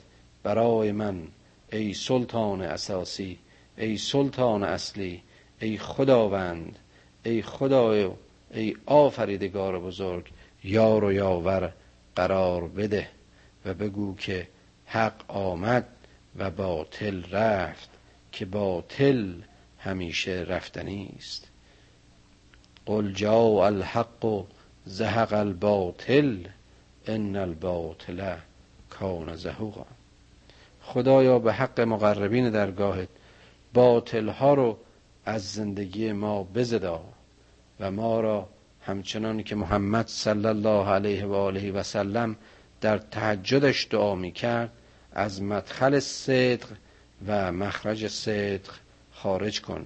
[0.43, 1.28] برای من
[1.72, 3.38] ای سلطان اساسی
[3.78, 5.22] ای سلطان اصلی
[5.61, 6.78] ای خداوند
[7.24, 8.11] ای خدای
[8.51, 10.30] ای آفریدگار بزرگ
[10.64, 11.72] یار و یاور
[12.16, 13.09] قرار بده
[13.64, 14.49] و بگو که
[14.86, 15.86] حق آمد
[16.36, 17.90] و باطل رفت
[18.32, 19.34] که باطل
[19.78, 21.51] همیشه رفتنی است.
[22.87, 24.45] قل جاء الحق
[24.87, 26.49] زهق الباطل
[27.09, 28.37] ان الباطل
[28.91, 29.85] کان زهوقا.
[30.83, 33.09] خدایا به حق مقربین درگاهت
[33.74, 34.78] باطل ها رو
[35.24, 37.01] از زندگی ما بزدا
[37.80, 38.49] و ما را
[38.87, 42.37] همچنان که محمد صلی الله علیه و آله و سلم
[42.80, 44.70] در تهجدش دعا می کرد
[45.12, 46.66] از مدخل صدق
[47.26, 48.70] و مخرج صدق
[49.12, 49.85] خارج کن.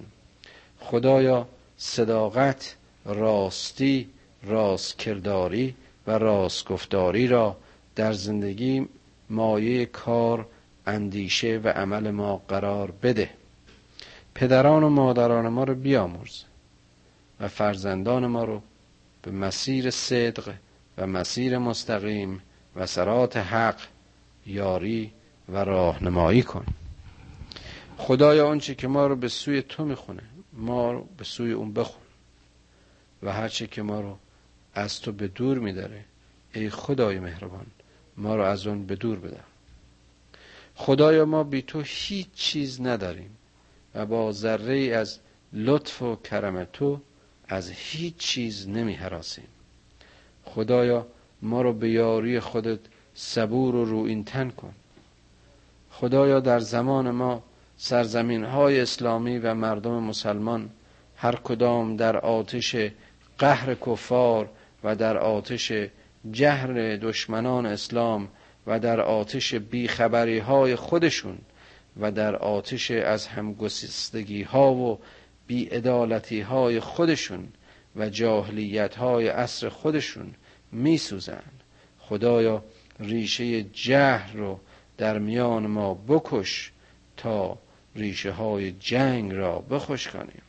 [0.79, 2.75] خدایا صداقت
[3.07, 4.09] راستی
[4.43, 5.75] راست کرداری
[6.07, 7.57] و راست گفتاری را
[7.95, 8.87] در زندگی
[9.29, 10.47] مایه کار
[10.87, 13.29] اندیشه و عمل ما قرار بده.
[14.35, 16.43] پدران و مادران ما رو بیامرز
[17.39, 18.61] و فرزندان ما رو
[19.21, 20.53] به مسیر صدق
[20.97, 22.41] و مسیر مستقیم
[22.75, 23.79] و سرات حق
[24.45, 25.11] یاری
[25.49, 26.65] و راهنمایی کن.
[27.97, 32.06] خدایا آنچه که ما رو به سوی تو می‌خونه ما رو به سوی اون بخون.
[33.23, 34.17] و هرچه که ما رو
[34.73, 36.05] از تو به دور میداره
[36.53, 37.65] ای خدای مهربان
[38.17, 39.43] ما رو از اون به دور بدار
[40.75, 43.37] خدایا ما بی تو هیچ چیز نداریم
[43.95, 45.19] و با ذره از
[45.53, 47.01] لطف و کرم تو
[47.47, 49.47] از هیچ چیز نمی حراسیم
[50.43, 51.07] خدایا
[51.41, 52.79] ما رو به یاری خودت
[53.13, 54.73] صبور و رو تن کن.
[55.91, 57.43] خدایا در زمان ما
[57.77, 60.69] سرزمین های اسلامی و مردم مسلمان
[61.15, 62.75] هر کدام در آتش
[63.37, 64.49] قهر کفار
[64.83, 65.71] و در آتش
[66.31, 68.27] جهر دشمنان اسلام
[68.67, 71.37] و در آتش بیخبری های خودشون
[71.99, 74.99] و در آتش از همگسستگی ها و
[75.47, 77.47] بیعدالتی های خودشون
[77.95, 80.33] و جاهلیت های عصر خودشون
[80.71, 81.43] میسوزن.
[81.99, 82.63] خدایا
[82.99, 84.59] ریشه جهر رو
[84.97, 86.71] در میان ما بکش
[87.17, 87.57] تا
[87.95, 90.41] ریشه های جنگ را بخوش کنیم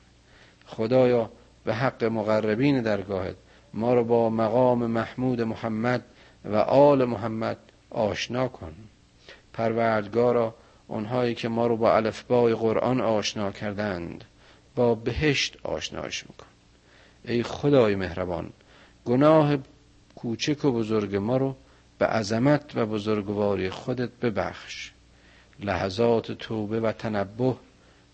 [0.67, 1.31] خدایا
[1.65, 3.37] به حق مقربین درگاهت
[3.75, 6.05] ما رو با مقام محمود محمد
[6.45, 7.59] و آل محمد
[7.91, 8.75] آشنا کن.
[9.53, 10.55] پروردگارا
[10.87, 14.25] اونهایی که ما رو با الفبای قرآن آشنا کردند
[14.75, 16.47] با بهشت آشناش میکن.
[17.25, 18.51] ای خدای مهربان
[19.05, 19.57] گناه
[20.15, 21.57] کوچک و بزرگ ما رو
[21.99, 24.93] به عظمت و بزرگواری خودت ببخش.
[25.61, 27.55] لحظات توبه و تنبه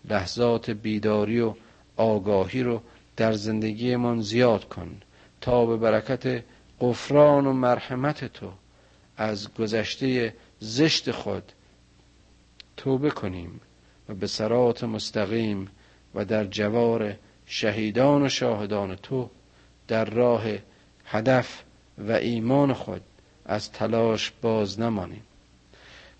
[0.09, 1.53] لحظات بیداری و
[1.97, 2.81] آگاهی رو
[3.17, 4.97] در زندگیمان زیاد کن
[5.41, 6.43] تا به برکت
[6.79, 8.51] قفران و مرحمت تو
[9.17, 11.51] از گذشته زشت خود
[12.77, 13.61] توبه کنیم
[14.09, 15.67] و به سرات مستقیم
[16.15, 19.29] و در جوار شهیدان و شاهدان تو
[19.87, 20.43] در راه
[21.05, 21.63] هدف
[21.97, 23.01] و ایمان خود
[23.45, 25.23] از تلاش باز نمانیم.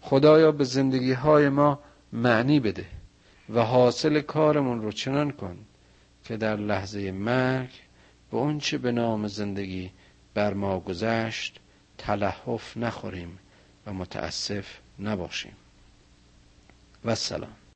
[0.01, 1.79] خدایا به زندگی های ما
[2.13, 2.85] معنی بده
[3.49, 5.57] و حاصل کارمون رو چنان کن
[6.26, 7.69] که در لحظه مرگ
[8.32, 9.91] به اون چه به نام زندگی
[10.34, 11.59] بر ما گذشت
[11.97, 13.39] تلحف نخوریم
[13.86, 14.65] و متاسف
[14.99, 15.55] نباشیم.
[17.05, 17.55] و سلام.